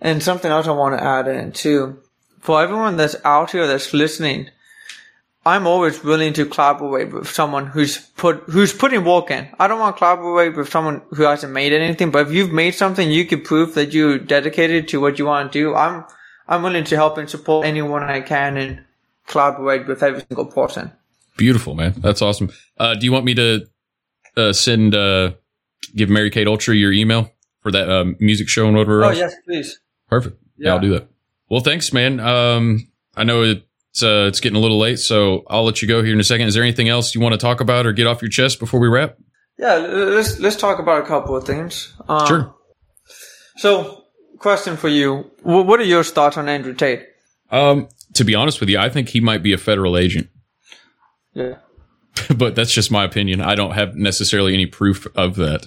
[0.00, 2.00] and something else I want to add in too.
[2.40, 4.50] For everyone that's out here that's listening,
[5.46, 9.48] I'm always willing to collaborate with someone who's put who's putting work in.
[9.58, 12.72] I don't want to collaborate with someone who hasn't made anything, but if you've made
[12.72, 15.74] something, you can prove that you're dedicated to what you want to do.
[15.74, 16.04] I'm
[16.46, 18.84] I'm willing to help and support anyone I can and
[19.26, 20.92] collaborate with every single person.
[21.38, 21.94] Beautiful, man.
[21.96, 22.50] That's awesome.
[22.76, 23.66] Uh, do you want me to
[24.36, 25.32] uh, send uh,
[25.96, 27.32] give Mary Kate Ultra your email
[27.62, 29.04] for that um, music show and whatever?
[29.04, 29.16] Oh else?
[29.16, 29.80] yes, please.
[30.10, 30.36] Perfect.
[30.58, 30.74] Yeah.
[30.74, 31.08] I'll do that.
[31.48, 32.20] Well, thanks, man.
[32.20, 33.62] Um, I know it's
[34.02, 36.46] uh, it's getting a little late, so I'll let you go here in a second.
[36.48, 38.80] Is there anything else you want to talk about or get off your chest before
[38.80, 39.16] we wrap?
[39.58, 41.92] Yeah, let's let's talk about a couple of things.
[42.08, 42.54] Um, Sure.
[43.56, 44.04] So,
[44.38, 47.04] question for you: What are your thoughts on Andrew Tate?
[47.50, 50.28] Um, to be honest with you, I think he might be a federal agent,
[51.34, 51.56] Yeah.
[52.36, 53.40] but that's just my opinion.
[53.40, 55.66] I don't have necessarily any proof of that.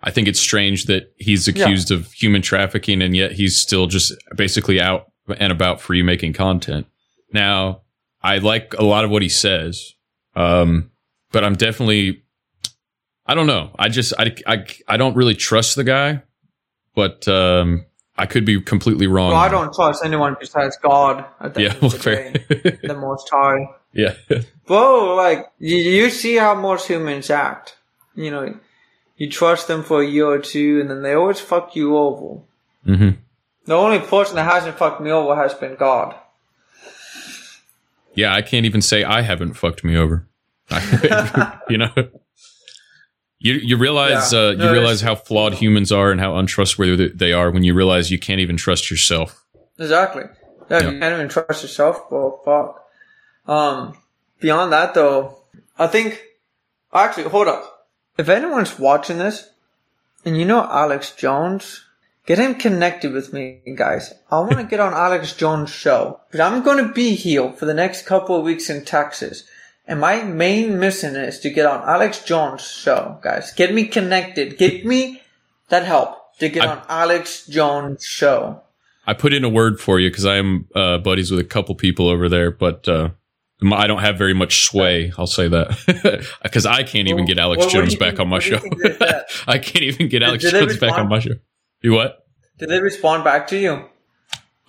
[0.00, 1.64] I think it's strange that he's Yeah.
[1.64, 5.06] accused of human trafficking and yet he's still just basically out
[5.38, 6.86] and about free making content.
[7.32, 7.82] Now,
[8.22, 9.94] I like a lot of what he says,
[10.34, 10.90] um,
[11.32, 12.22] but I'm definitely,
[13.26, 13.70] I don't know.
[13.78, 16.22] I just, I, I, I don't really trust the guy,
[16.94, 17.84] but um,
[18.16, 19.30] I could be completely wrong.
[19.30, 21.24] Well, I don't trust anyone besides God.
[21.40, 22.32] At the Yeah, end well, of the fair.
[22.32, 23.66] day, the Most High.
[23.92, 24.14] yeah.
[24.66, 27.76] Bro, like you, you see how most humans act.
[28.14, 28.58] You know,
[29.16, 32.40] you trust them for a year or two, and then they always fuck you over.
[32.84, 33.10] hmm
[33.66, 36.14] The only person that hasn't fucked me over has been God.
[38.18, 40.26] Yeah, I can't even say I haven't fucked me over.
[41.70, 41.92] you know,
[43.38, 44.38] you you realize Yeah.
[44.40, 47.74] uh, you No, realize how flawed humans are and how untrustworthy they are when you
[47.74, 49.44] realize you can't even trust yourself.
[49.78, 50.24] Exactly.
[50.68, 50.90] Yeah, Yeah.
[50.90, 52.10] you can't even trust yourself.
[52.10, 52.84] Well, fuck.
[53.46, 53.96] Um,
[54.40, 55.38] beyond that though,
[55.78, 56.20] I think,
[56.92, 57.86] actually, hold up.
[58.18, 59.48] If anyone's watching this,
[60.24, 61.84] and you know Alex Jones,
[62.28, 64.12] get him connected with me, guys.
[64.30, 66.20] I want to get on Alex Jones' show.
[66.30, 69.42] But I'm going to be here for the next couple of weeks in Texas.
[69.86, 73.52] And my main mission is to get on Alex Jones' show, guys.
[73.54, 74.58] Get me connected.
[74.58, 75.22] Get me
[75.70, 78.60] that help to get I- on Alex Jones' show.
[79.06, 81.74] I put in a word for you because I am uh, buddies with a couple
[81.74, 83.08] people over there, but uh,
[83.72, 85.10] I don't have very much sway.
[85.16, 88.28] I'll say that because I can't even Well, get Alex what Jones back think- on
[88.28, 88.60] my what do you show.
[88.60, 89.24] think is that?
[89.46, 91.30] I can't even get Alex Jones back on my show.
[91.82, 92.26] You what?
[92.58, 93.84] Did they respond back to you?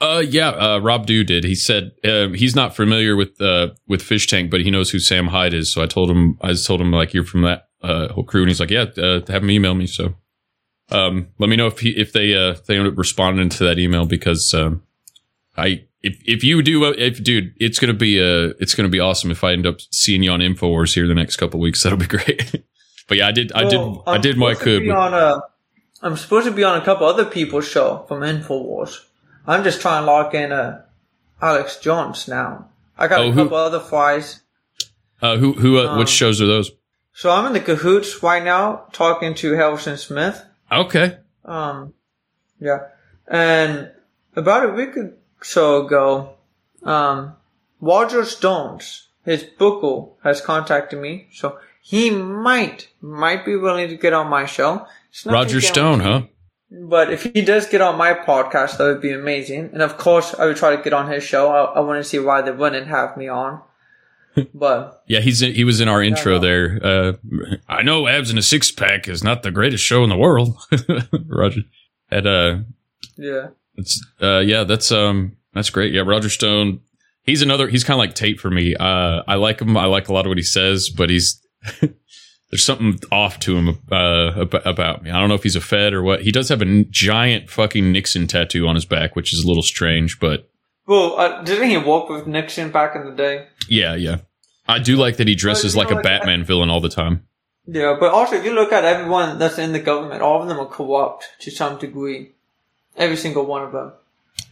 [0.01, 1.43] Uh, yeah, uh, Rob Dew did.
[1.43, 4.99] He said uh, he's not familiar with uh, with Fish Tank, but he knows who
[4.99, 5.71] Sam Hyde is.
[5.73, 8.41] So I told him, I just told him like you're from that uh, whole crew,
[8.41, 9.87] and he's like, yeah, uh, have him email me.
[9.87, 10.13] So
[10.91, 13.77] Um, let me know if he, if they uh they end up responding to that
[13.79, 14.83] email because um,
[15.57, 18.99] I if if you do uh, if dude it's gonna be uh it's gonna be
[19.01, 21.97] awesome if I end up seeing you on Infowars here the next couple weeks that'll
[21.99, 22.63] be great.
[23.09, 24.83] but yeah, I did I did Well, I did what I could.
[24.83, 25.41] with- on a,
[26.01, 29.05] I'm supposed to be on a couple other people's show from Infowars.
[29.45, 30.83] I'm just trying to lock in uh,
[31.41, 32.69] Alex Jones now.
[32.97, 34.41] I got Oh, a who- couple other flies.
[35.21, 36.71] Uh, who who uh, Um, which shows are those?
[37.13, 40.41] So I'm in the cahoots right now talking to Harrison Smith.
[40.71, 41.17] Okay.
[41.43, 41.93] Um,
[42.61, 42.87] yeah.
[43.27, 43.91] And
[44.37, 46.35] about a week or so ago,
[46.83, 47.33] um,
[47.81, 51.27] Roger Stone's, his booker, has contacted me.
[51.33, 54.87] So he might, might be willing to get on my show.
[55.25, 56.21] Roger Stone, huh?
[56.71, 59.71] But if he does get on my podcast, that would be amazing.
[59.73, 61.49] And of course, I would try to get on his show.
[61.49, 63.61] I, I want to see why they wouldn't have me on.
[64.53, 66.79] But Yeah, he's he was in our intro there.
[66.81, 67.13] Uh,
[67.67, 70.55] I know abs in a six pack is not the greatest show in the world,
[71.27, 71.61] Roger.
[72.11, 72.57] And uh,
[73.17, 75.93] yeah, it's uh, yeah, that's um, that's great.
[75.93, 76.81] Yeah, Roger Stone.
[77.23, 77.67] He's another.
[77.67, 78.75] He's kind of like Tate for me.
[78.75, 79.75] Uh, I like him.
[79.75, 81.41] I like a lot of what he says, but he's
[82.49, 85.11] there's something off to him uh, ab- about me.
[85.11, 86.23] I don't know if he's a Fed or what.
[86.23, 89.47] He does have a n- giant fucking Nixon tattoo on his back, which is a
[89.47, 90.49] little strange, but
[90.87, 93.47] well, uh, didn't he walk with Nixon back in the day?
[93.67, 94.17] yeah, yeah.
[94.67, 95.95] I do like that he dresses you like a?
[96.01, 97.25] Batman villain all the time.
[97.65, 100.59] Yeah, but also if you look at everyone that's in the government, all of them
[100.59, 102.31] are corrupt to some degree.
[102.95, 103.93] Every single one of them.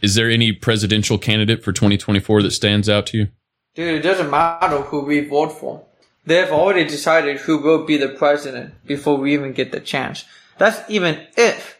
[0.02, 3.28] Is there any presidential candidate for 2024 that stands out to you?
[3.74, 5.84] Dude, it doesn't matter who we vote for.
[6.28, 10.24] They've already decided who will be the president before we even get the chance.
[10.58, 11.78] That's even if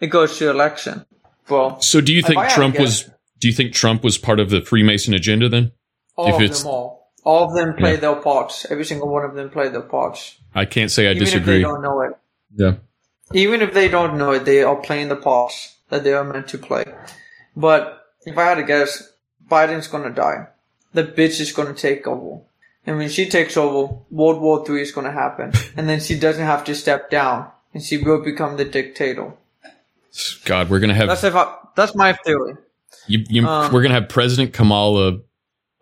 [0.00, 1.06] it goes to election.
[1.48, 3.08] Well, So do you think I Trump was
[3.38, 5.72] do you think Trump was part of the Freemason agenda then?
[6.16, 7.12] all of them all.
[7.24, 8.00] All of them play Yeah.
[8.00, 8.66] their parts.
[8.70, 10.36] Every single one of them play their parts.
[10.54, 11.54] I can't say I even if disagree.
[11.56, 12.12] they don't know it.
[12.56, 12.74] Yeah.
[13.32, 16.48] Even if they don't know it, they are playing the parts that they are meant
[16.48, 16.84] to play.
[17.56, 17.82] But
[18.26, 18.90] if I had to guess,
[19.50, 20.48] Biden's gonna die.
[20.92, 22.42] The bitch is gonna take over.
[22.90, 25.52] And when she takes over, World War Three is gonna happen.
[25.76, 27.48] and then she doesn't have to step down.
[27.72, 29.32] And she will become the dictator.
[30.44, 32.54] God, we're gonna have That's if I, that's my theory.
[33.06, 35.20] you, you, um, we're gonna have President Kamala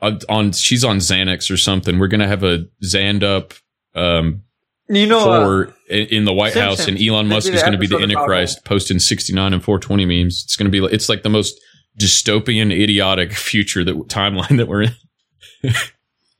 [0.02, 1.98] on, on she's on Xanax or something.
[1.98, 3.54] We're gonna have a Zand up
[3.94, 4.42] um
[4.88, 7.78] You know, uh, for in, in the White House, and Elon Musk is going to
[7.78, 10.42] be the Antichrist, posting 69 and 420 memes.
[10.44, 11.58] It's going to be like it's like the most
[11.98, 14.94] dystopian, idiotic future that timeline that we're in.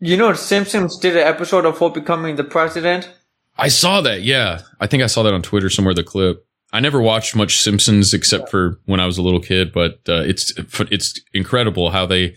[0.01, 3.11] you know, Simpsons did an episode of Hope becoming the president.
[3.57, 4.23] I saw that.
[4.23, 5.95] Yeah, I think I saw that on Twitter somewhere.
[5.95, 6.47] The clip.
[6.73, 10.23] I never watched much Simpsons except for when I was a little kid, but uh,
[10.23, 10.53] it's
[10.91, 12.37] it's incredible how they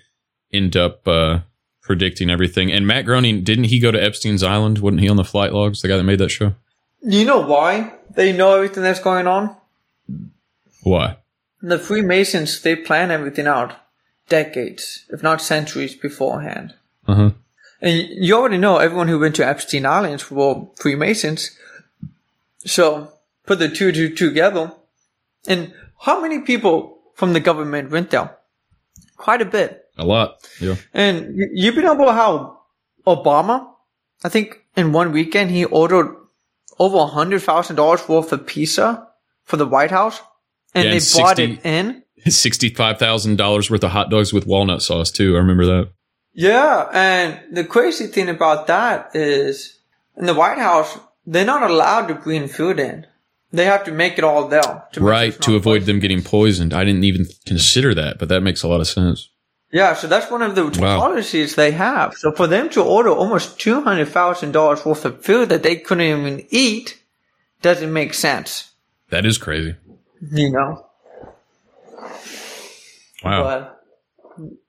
[0.54, 1.40] end up uh,
[1.82, 2.72] predicting everything.
[2.72, 4.80] And Matt Groening didn't he go to Epstein's Island?
[4.80, 5.82] Wasn't he on the flight logs?
[5.82, 6.56] The guy that made that show.
[7.02, 9.56] You know why they know everything that's going on?
[10.84, 11.18] Why?
[11.62, 13.76] The Freemasons, they plan everything out
[14.30, 16.74] decades, if not centuries beforehand.
[17.08, 17.32] Uh huh.
[17.82, 21.58] And you already know everyone who went to Epstein Islands were Freemasons.
[22.60, 23.12] So
[23.46, 24.72] put the two two together.
[25.48, 28.38] And how many people from the government went there?
[29.18, 29.86] Quite a bit.
[29.98, 30.48] A lot.
[30.60, 30.76] Yeah.
[30.94, 32.60] And you've been about how
[33.06, 33.68] Obama,
[34.24, 36.16] I think in one weekend he ordered
[36.80, 39.08] over a hundred thousand dollars worth of pizza
[39.44, 40.22] for the White House,
[40.74, 42.04] and Yeah, they and bought 60 it in.
[42.32, 45.36] Sixty-five thousand dollars worth of hot dogs with walnut sauce too.
[45.36, 45.92] I remember that.
[46.34, 49.80] Yeah, and the crazy thing about that is
[50.18, 53.06] in the White House they're not allowed to bring food in.
[53.54, 54.84] They have to make it all there.
[54.94, 56.74] To right to avoid them getting poisoned.
[56.74, 59.30] I didn't even consider that, but that makes a lot of sense.
[59.74, 61.00] Yeah, so that's one of the Wow.
[61.00, 62.14] policies they have.
[62.16, 65.78] So for them to order almost two hundred thousand dollars worth of food that they
[65.78, 67.02] couldn't even eat
[67.62, 68.72] doesn't make sense.
[69.10, 69.76] That is crazy.
[70.32, 70.86] You know.
[73.24, 73.44] Wow.
[73.44, 73.84] But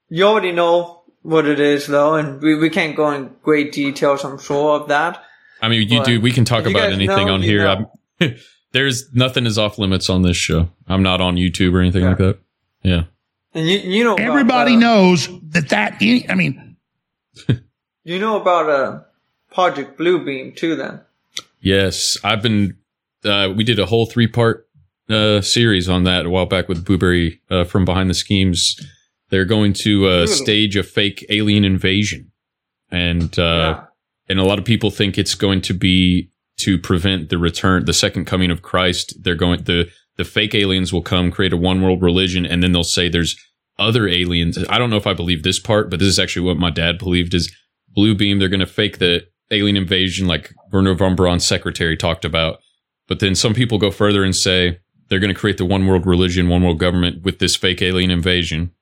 [0.08, 4.24] you already know what it is though, and we, we can't go in great details
[4.24, 5.22] I'm sure of that.
[5.60, 6.20] I mean, you But do.
[6.20, 7.86] We can talk about anything know, on you here.
[8.20, 8.34] know.
[8.72, 10.70] There's nothing is off limits on this show.
[10.88, 12.38] I'm not on YouTube or anything like that.
[12.82, 13.04] Yeah.
[13.54, 15.98] And you you know about, Everybody uh, knows that that.
[16.00, 16.76] I mean,
[18.04, 19.00] You know about uh
[19.52, 21.00] Project Bluebeam too then.
[21.60, 22.76] Yes, I've been.
[23.24, 24.66] Uh, we did a whole three part
[25.08, 28.80] uh, series on that a while back with Blueberry uh, from Behind the Schemes.
[29.32, 32.32] They're going to uh, stage a fake alien invasion,
[32.90, 33.82] and uh,
[34.28, 36.28] and a lot of people think it's going to be
[36.58, 39.14] to prevent the return, the second coming of Christ.
[39.24, 42.72] They're going the the fake aliens will come, create a one world religion, and then
[42.72, 43.34] they'll say there's
[43.78, 44.58] other aliens.
[44.68, 46.98] I don't know if I believe this part, but this is actually what my dad
[46.98, 47.50] believed is
[47.88, 48.38] Blue Beam.
[48.38, 52.58] They're going to fake the alien invasion like Wernher von Braun's secretary talked about.
[53.08, 56.06] But then some people go further and say they're going to create the one world
[56.06, 58.72] religion, one world government with this fake alien invasion.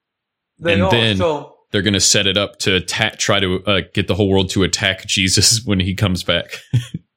[0.60, 3.64] They and are, then so- they're going to set it up to attack, try to
[3.64, 6.58] uh, get the whole world to attack Jesus when he comes back.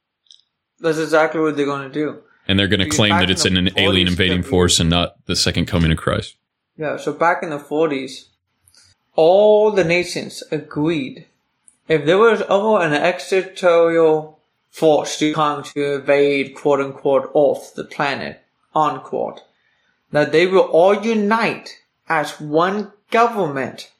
[0.79, 2.21] That's exactly what they're going to do.
[2.47, 5.35] and they're going to claim that it's the an alien invading force and not the
[5.35, 6.35] second coming of Christ.
[6.77, 8.25] Yeah, so back in the 40s,
[9.15, 11.25] all the nations agreed
[11.87, 14.39] if there was ever an extraterrestrial
[14.69, 18.41] force to come to invade, quote unquote, off the planet,
[18.73, 19.41] unquote,
[20.11, 21.79] that they will all unite
[22.09, 23.91] as one government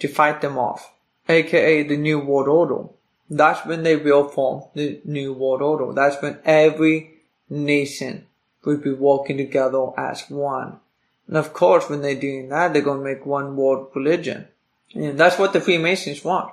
[0.00, 0.92] to fight them off,
[1.28, 2.88] aka the New World Order.
[3.28, 5.92] That's when they will form the New World Order.
[5.92, 8.26] That's when every nation
[8.64, 10.80] will be working together as one.
[11.28, 14.48] And of course, when they're doing that, they're going to make one world religion.
[14.94, 16.52] And that's what the Freemasons want.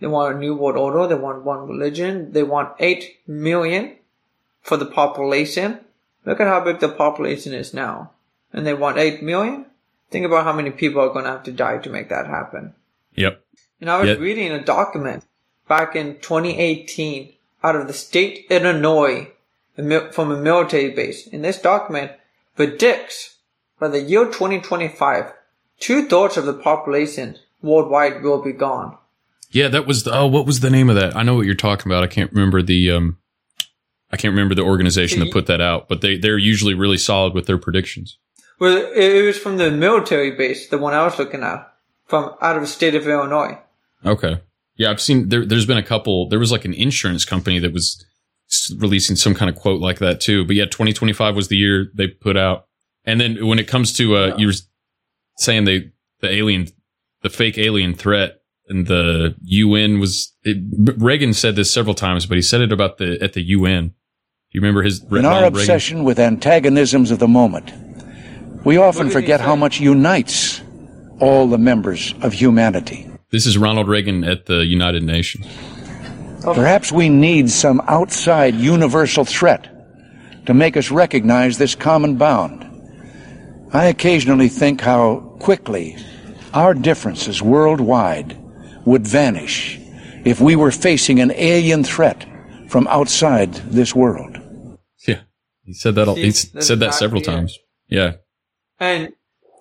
[0.00, 1.06] They want a new world order.
[1.06, 2.32] They want one religion.
[2.32, 3.96] They want 8 million
[4.62, 5.80] for the population.
[6.24, 8.12] Look at how big the population is now.
[8.52, 9.66] And they want 8 million?
[10.10, 12.74] Think about how many people are going to have to die to make that happen.
[13.14, 13.42] Yep.
[13.80, 14.14] And I was Yeah.
[14.16, 15.24] reading a document
[15.68, 19.28] back in 2018 out of the state Illinois
[20.12, 21.28] from a military base.
[21.32, 22.12] And this document
[22.56, 23.36] predicts
[23.78, 25.32] by the year 2025,
[25.78, 28.96] two thirds of the population worldwide will be gone.
[29.50, 31.16] Yeah, that was the, oh, what was the name of that?
[31.16, 32.04] I know what you're talking about.
[32.04, 33.18] I can't remember the um,
[34.10, 37.34] I can't remember the organization that put that out, but they they're usually really solid
[37.34, 38.18] with their predictions.
[38.58, 41.72] Well, it it was from the military base, the one I was looking at,
[42.06, 43.58] from out of the state of Illinois.
[44.04, 44.40] Okay.
[44.76, 45.44] Yeah, I've seen there.
[45.44, 46.28] There's been a couple.
[46.28, 48.04] There was like an insurance company that was
[48.76, 50.44] releasing some kind of quote like that too.
[50.44, 52.66] But yeah, 2025 was the year they put out.
[53.04, 54.52] And then when it comes to uh, you were
[55.36, 55.90] saying they
[56.20, 56.68] the alien,
[57.22, 60.34] the fake alien threat, and the UN was.
[60.44, 60.58] It,
[60.98, 63.88] Reagan said this several times, but he said it about the at the UN.
[63.88, 63.94] Do
[64.52, 65.60] you remember his In our Ronald Reagan?
[65.60, 67.72] obsession with antagonisms of the moment,
[68.64, 70.60] we often forget how much unites
[71.20, 73.10] all the members of humanity.
[73.30, 75.46] This is Ronald Reagan at the United Nations.
[76.42, 79.68] Perhaps we need some outside universal threat
[80.46, 82.64] to make us recognize this common bound.
[83.72, 85.96] I occasionally think how quickly
[86.54, 88.38] our differences worldwide
[88.86, 89.78] would vanish
[90.24, 92.24] if we were facing an alien threat
[92.68, 94.38] from outside this world.
[95.06, 95.20] Yeah,
[95.64, 96.08] he said that.
[96.08, 97.58] All, he said that several times.
[97.88, 98.14] Yeah,
[98.80, 99.12] And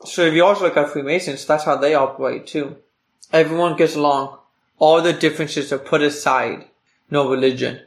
[0.05, 2.77] so if you also look at Freemasons, that's how they operate too.
[3.33, 4.37] Everyone gets along.
[4.79, 6.65] All the differences are put aside.
[7.09, 7.79] No religion,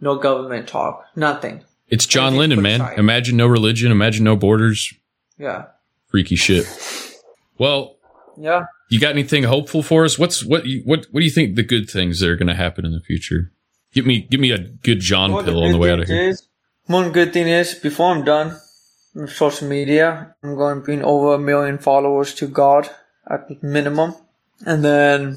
[0.00, 1.62] no government talk, nothing.
[1.88, 2.80] it's John Lennon, man.
[2.80, 2.98] aside.
[2.98, 3.92] Imagine no religion.
[3.92, 4.92] Imagine no borders.
[5.38, 5.66] Yeah.
[6.08, 6.66] Freaky shit.
[7.58, 7.96] Well,
[8.38, 8.64] Yeah.
[8.88, 10.18] you got anything hopeful for us?
[10.18, 10.64] What's what?
[10.84, 13.00] What what do you think the good things that are going to happen in the
[13.00, 13.52] future?
[13.92, 16.34] Give me give me a good Jon Well, pill on the way out of here.
[16.86, 18.58] one good thing is, before I'm done
[19.28, 22.90] social media, I'm going to bring over a million followers to God
[23.28, 24.14] at minimum.
[24.64, 25.36] And then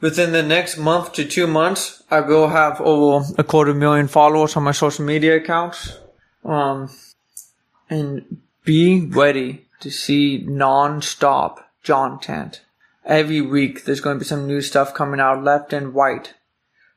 [0.00, 4.56] within the next month to two months, I will have over a quarter million followers
[4.56, 5.98] on my social media accounts.
[6.44, 6.90] Um,
[7.88, 12.60] and be ready to see non-stop Jontent.
[13.04, 16.34] Every week there's going to be some new stuff coming out left and right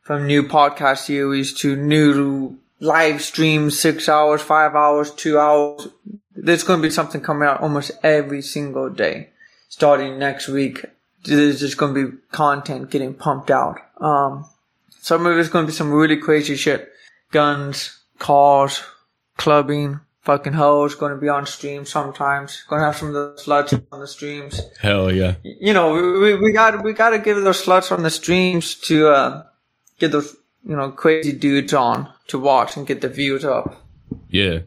[0.02, 5.88] from new podcast series to new live streams, six hours, five hours, two hours.
[6.36, 9.30] There's going to be something coming out almost every single day.
[9.68, 10.86] Starting next week,
[11.26, 13.80] there's just going to be content getting pumped out.
[14.00, 14.46] Um,
[15.02, 16.90] some of it's going to be some really crazy shit.
[17.32, 18.82] Guns, cars,
[19.38, 22.64] clubbing, fucking hoes going to be on stream sometimes.
[22.68, 25.36] Going to have some of the sluts on the streams Hell yeah.
[25.44, 28.76] you know, we, we, we got we got to give those sluts on the streams
[28.76, 29.44] to uh,
[30.00, 30.36] get those
[30.66, 33.86] you know crazy dudes on to watch and get the views up.
[34.30, 34.60] Yeah.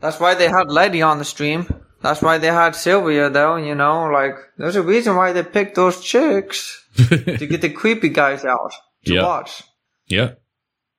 [0.00, 1.66] That's why they had Letty on the stream.
[2.02, 3.56] That's why they had Sylvia though.
[3.56, 8.08] You know, like there's a reason why they picked those chicks to get the creepy
[8.08, 8.72] guys out
[9.06, 9.22] to Yeah.
[9.24, 9.62] watch.
[10.06, 10.32] Yeah.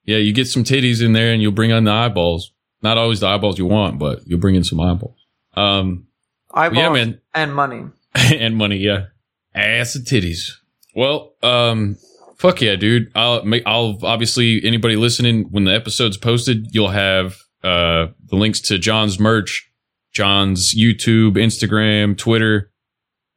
[0.05, 2.51] Yeah, you get some titties in there and you'll bring on the eyeballs.
[2.81, 5.17] Not always the eyeballs you want, but you'll bring in some eyeballs.
[5.53, 6.07] Um,
[6.51, 7.21] Eyeballs yeah, man.
[7.35, 7.83] and money.
[8.15, 9.05] and money, yeah.
[9.53, 10.51] Ass and titties.
[10.95, 11.97] Well, um,
[12.39, 13.11] fuck yeah, dude.
[13.15, 18.79] I'll I'll obviously anybody listening when the episode's posted, you'll have, uh, the links to
[18.79, 19.69] Jon's merch,
[20.13, 22.71] Jon's YouTube, Instagram, Twitter,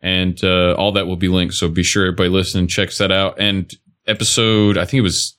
[0.01, 1.55] and, uh, all that will be linked.
[1.55, 3.39] So be sure everybody listening checks that out.
[3.39, 3.71] And
[4.07, 5.37] episode, I think it was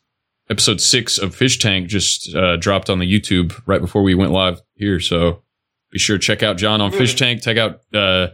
[0.50, 4.62] episode six of FishTank just, uh, dropped on the YouTube right before we went live
[4.76, 5.00] here.
[5.00, 5.42] So
[5.92, 7.42] be sure to check out Jon on FishTank.
[7.44, 8.28] Check out, uh,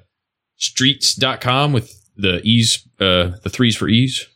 [0.59, 4.27] str33ts.com with the ease, uh, the threes for ease,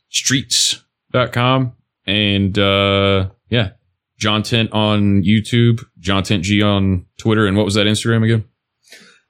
[1.13, 1.73] str33ts.com.
[2.05, 3.71] And, uh, yeah,
[4.19, 8.45] Jontent on YouTube, Jontent G on Twitter, and what was that Instagram again?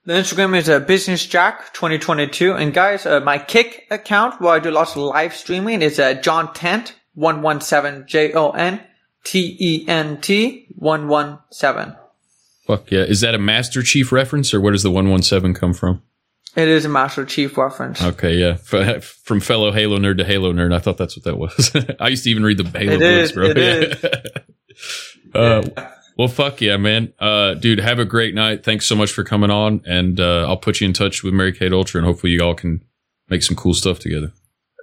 [0.06, 2.54] The Instagram is uh, Business Jack 2022.
[2.54, 6.16] And guys, uh, my Kick account where I do lots of live streaming is uh,
[6.16, 8.82] Jontent 117 J O N
[9.24, 11.96] T E N T 117.
[12.68, 13.04] Fuck yeah.
[13.04, 16.02] Is that a Master Chief reference or where does the 117 come from?
[16.56, 18.02] It is a Master Chief reference.
[18.02, 18.58] Okay, yeah.
[18.72, 20.74] F- From fellow Halo nerd to Halo nerd.
[20.74, 21.72] I thought that's what that was.
[22.00, 23.46] I used to even read the Halo It books, is, bro.
[23.56, 24.46] it
[25.36, 25.62] uh,
[26.18, 27.12] well, fuck yeah, man.
[27.20, 28.64] Uh, dude, have a great night.
[28.64, 29.82] Thanks so much for coming on.
[29.86, 32.54] And uh, I'll put you in touch with Mary Kate Ultra and hopefully you all
[32.54, 32.84] can
[33.30, 34.32] make some cool stuff together.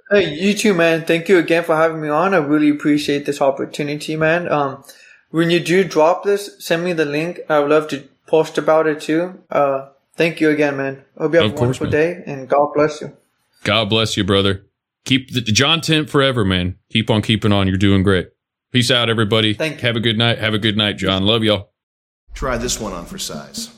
[0.09, 1.05] Hey, you too, man.
[1.05, 2.33] Thank you again for having me on.
[2.33, 4.51] I really appreciate this opportunity, man.
[4.51, 4.83] Um,
[5.29, 7.39] when you do drop this, send me the link.
[7.47, 9.41] I would love to post about it too.
[9.49, 11.03] Uh, thank you again, man.
[11.17, 11.91] Hope you have Of a course, wonderful man.
[11.91, 13.15] day and God bless you.
[13.63, 14.65] God bless you, brother.
[15.05, 16.77] Keep the Jontent forever, man.
[16.91, 17.67] Keep on keeping on.
[17.67, 18.29] You're doing great.
[18.71, 19.53] Peace out, everybody.
[19.53, 19.87] Thank you.
[19.87, 20.37] Have a good night.
[20.39, 21.23] Have a good night, Jon.
[21.25, 21.71] Love y'all.
[22.33, 23.69] Try this one on for size.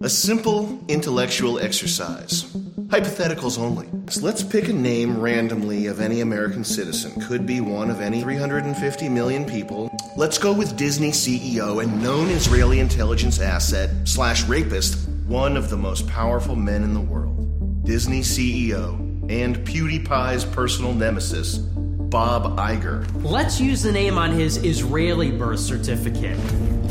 [0.00, 2.56] A simple intellectual exercise.
[2.88, 3.88] Hypotheticals only.
[4.08, 7.20] So let's pick a name randomly of any American citizen.
[7.22, 9.90] Could be one of any 350 million people.
[10.16, 15.76] Let's go with Disney CEO and known Israeli intelligence asset slash rapist, one of the
[15.76, 17.84] most powerful men in the world.
[17.84, 18.94] Disney CEO
[19.28, 23.04] and PewDiePie's personal nemesis, Bob Iger.
[23.24, 26.38] Let's use the name on his Israeli birth certificate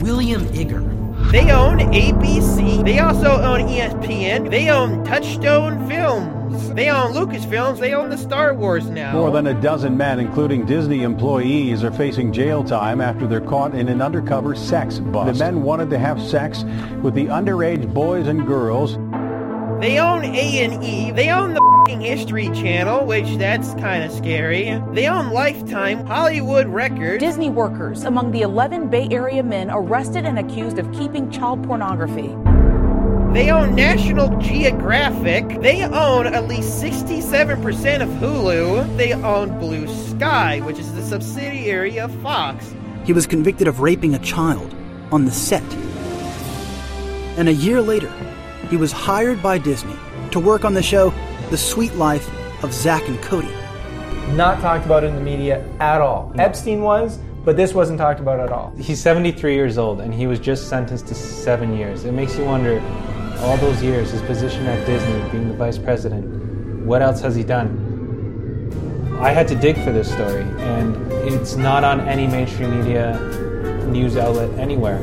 [0.02, 1.05] William Iger.
[1.32, 2.86] They own ABC.
[2.86, 4.50] They also own ESPN.
[4.50, 6.74] They own Touchstone Films.
[6.74, 7.80] They own Lucasfilms.
[7.80, 9.12] They own the Star Wars now.
[9.14, 13.76] More than a dozen men, including Disney employees, are facing jail time after they're caught
[13.76, 15.38] in an undercover sex bust.
[15.38, 16.64] The men wanted to have sex
[17.02, 18.96] with the underage boys and girls.
[19.82, 21.12] They own A&E.
[21.12, 24.82] They own the History Channel, which that's kind of scary.
[24.94, 27.20] They own Lifetime, Hollywood Records.
[27.20, 32.36] Disney workers among the 11 Bay Area men arrested and accused of keeping child pornography.
[33.34, 35.62] They own National Geographic.
[35.62, 38.98] They own at least 67% of Hulu.
[38.98, 42.74] They own Blue Sky, which is the subsidiary of Fox.
[43.04, 44.74] He was convicted of raping a child
[45.12, 45.64] on the set.
[47.38, 48.12] And a year later,
[48.70, 49.96] he was hired by Disney
[50.32, 51.14] to work on the show
[51.52, 52.28] The Suite Life
[52.64, 53.54] of Zack and Cody.
[54.30, 56.34] Not talked about in the media at all.
[56.40, 58.74] Epstein was, but this wasn't talked about at all.
[58.78, 62.04] He's 73 years old and he was just sentenced to seven years.
[62.04, 62.82] It makes you wonder,
[63.42, 66.26] all those years, his position at Disney, being the vice president,
[66.84, 69.18] what else has he done?
[69.20, 73.20] I had to dig for this story, and it's not on any mainstream media
[73.86, 75.00] news outlet anywhere.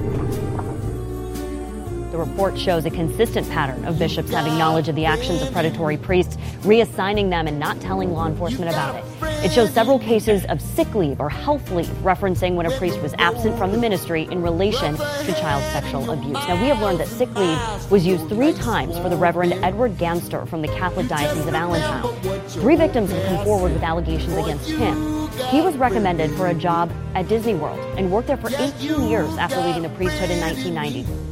[2.12, 5.96] The report shows a consistent pattern of bishops having knowledge of the actions of predatory
[5.96, 9.04] priests, reassigning them and not telling law enforcement about it.
[9.42, 13.14] It shows several cases of sick leave or health leave, referencing when a priest was
[13.16, 16.34] absent from the ministry in relation to child sexual abuse.
[16.34, 17.58] Now, we have learned that sick leave
[17.90, 22.14] was used three times for the Reverend Edward Ganster from the Catholic Diocese of Allentown.
[22.48, 25.30] Three victims have come forward with allegations against him.
[25.48, 29.34] He was recommended for a job at Disney World and worked there for 18 years
[29.38, 31.31] after leaving the priesthood in 1990.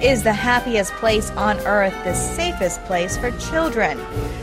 [0.00, 3.98] Is the happiest place on earth the safest place for children?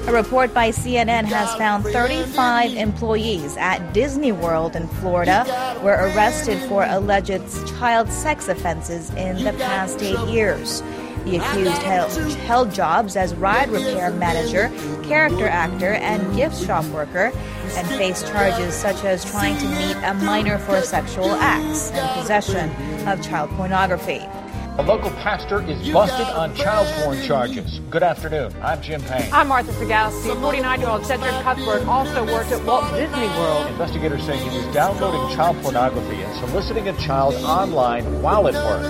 [0.07, 5.45] A report by CNN has found 35 employees at Disney World in Florida
[5.83, 10.81] were arrested for alleged child sex offenses in the past eight years.
[11.25, 14.71] The accused held, held jobs as ride repair manager,
[15.03, 17.31] character actor, and gift shop worker,
[17.75, 22.71] and faced charges such as trying to meet a minor for sexual acts and possession
[23.07, 24.27] of child pornography.
[24.75, 27.79] A local pastor is busted on child porn charges.
[27.91, 28.51] Good afternoon.
[28.59, 29.31] I'm Jim Payne.
[29.31, 30.33] I'm Martha Zagowski.
[30.41, 33.67] 49-year-old Cedric Cuthbert also worked at Walt Disney World.
[33.67, 38.81] Investigators say he was downloading child pornography and soliciting a child online while at work.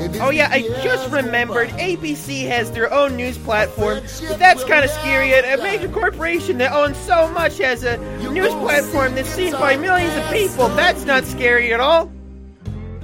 [0.00, 4.90] Oh yeah, I just remembered ABC has their own news platform, but that's kind of
[4.90, 5.32] scary.
[5.32, 7.98] A major corporation that owns so much has a
[8.30, 10.68] news platform that's seen by millions of people.
[10.68, 12.10] That's not scary at all.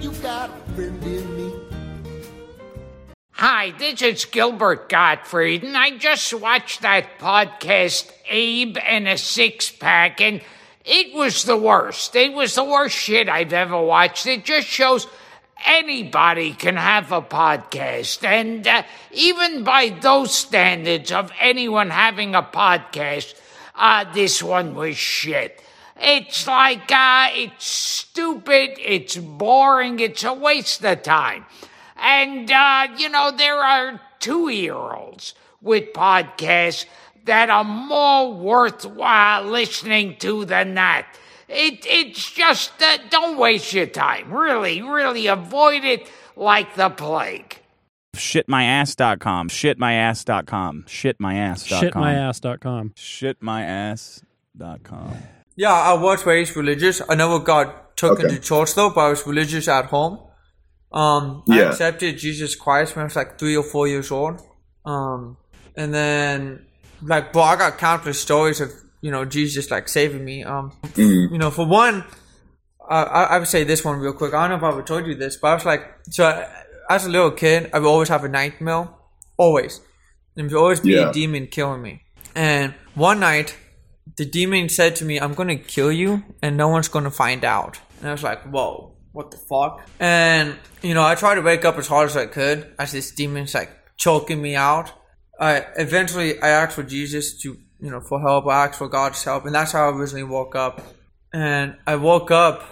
[0.01, 1.53] You got a friend in me.
[3.33, 9.71] Hi, this is Gilbert Gottfried, and I just watched that podcast, Abe and a Six
[9.71, 10.41] Pack, and
[10.87, 12.17] it was the worst.
[12.17, 14.27] It was the worst shit I've ever watched.
[14.27, 15.07] It just shows
[15.67, 22.43] anybody can have a podcast, and uh, even by those standards of anyone having a
[22.43, 23.35] podcast,
[23.75, 25.63] uh, this one was shit.
[26.01, 31.47] It's like, uh, it's stupid, it's boring, it's a waste of time.
[31.97, 36.85] And, uh, you know, there are two year olds with podcasts
[37.25, 41.07] that are more worthwhile listening to than that.
[41.49, 44.33] It, it's just, uh, don't waste your time.
[44.33, 47.61] Really, really avoid it like the plague.
[48.17, 49.49] Shitmyass.com.
[49.49, 50.85] Shitmyass.com.
[50.89, 52.95] Shitmyass.com.
[52.97, 53.87] Shitmyass.com.
[53.97, 55.17] Shitmyass.com.
[55.57, 57.01] Yeah, I was raised religious.
[57.09, 58.37] I never got taken Okay.
[58.37, 60.21] to church though, but I was religious at home.
[60.93, 64.41] Um, I accepted Jesus Christ when I was like three or four years old.
[64.85, 65.37] Um,
[65.77, 66.67] and then
[67.03, 68.71] like, bro, I got countless stories of
[69.01, 70.45] you know Jesus just like saving me.
[70.45, 72.05] Um, you know, for one,
[72.89, 74.35] I, I would say this one real quick.
[74.35, 76.49] I don't know if I ever told you this, but I was like, so I,
[76.95, 78.89] as a little kid, I would always have a nightmare,
[79.37, 79.81] always.
[80.37, 81.11] And there would always be Yeah.
[81.11, 82.03] a demon killing me.
[82.35, 83.57] And one night,
[84.17, 87.79] the demon said to me, I'm gonna kill you and no one's gonna find out.
[88.01, 89.81] And I was like, whoa, what the fuck?
[89.99, 93.11] And, you know, I tried to wake up as hard as I could as this
[93.11, 94.93] demon's like choking me out.
[95.41, 98.47] I eventually I asked for Jesus to, you know, for help.
[98.47, 100.81] I asked for God's help, and that's how I originally woke up.
[101.33, 102.65] And I woke up,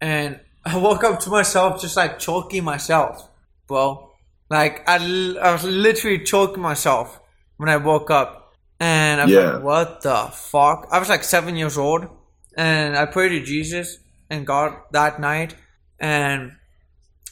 [0.00, 3.28] and I woke up to myself just like choking myself,
[3.66, 4.10] bro.
[4.48, 4.96] Like I,
[5.40, 7.20] I was literally choking myself
[7.56, 9.50] when I woke up, and I was Yeah.
[9.52, 12.08] like, "What the fuck?" I was like seven years old,
[12.56, 13.98] and I prayed to Jesus
[14.28, 15.54] and God that night,
[15.98, 16.52] and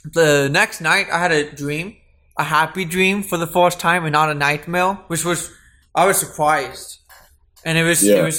[0.04, 1.96] the next night I had a dream,
[2.36, 5.50] a happy dream for the first time, and not a nightmare, which was
[5.98, 7.00] I was surprised,
[7.64, 8.38] and it was it was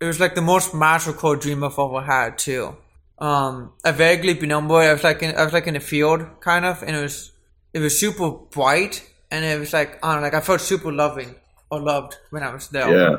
[0.00, 2.76] it was like the most magical dream I've ever had too.
[3.18, 6.64] Um, I vaguely remember I was like in, I was like in a field kind
[6.64, 7.32] of, and it was
[7.72, 9.02] it was super bright,
[9.32, 11.34] and it was like I don't know, like I felt super loving
[11.72, 12.88] or loved when I was there.
[12.96, 13.16] Yeah.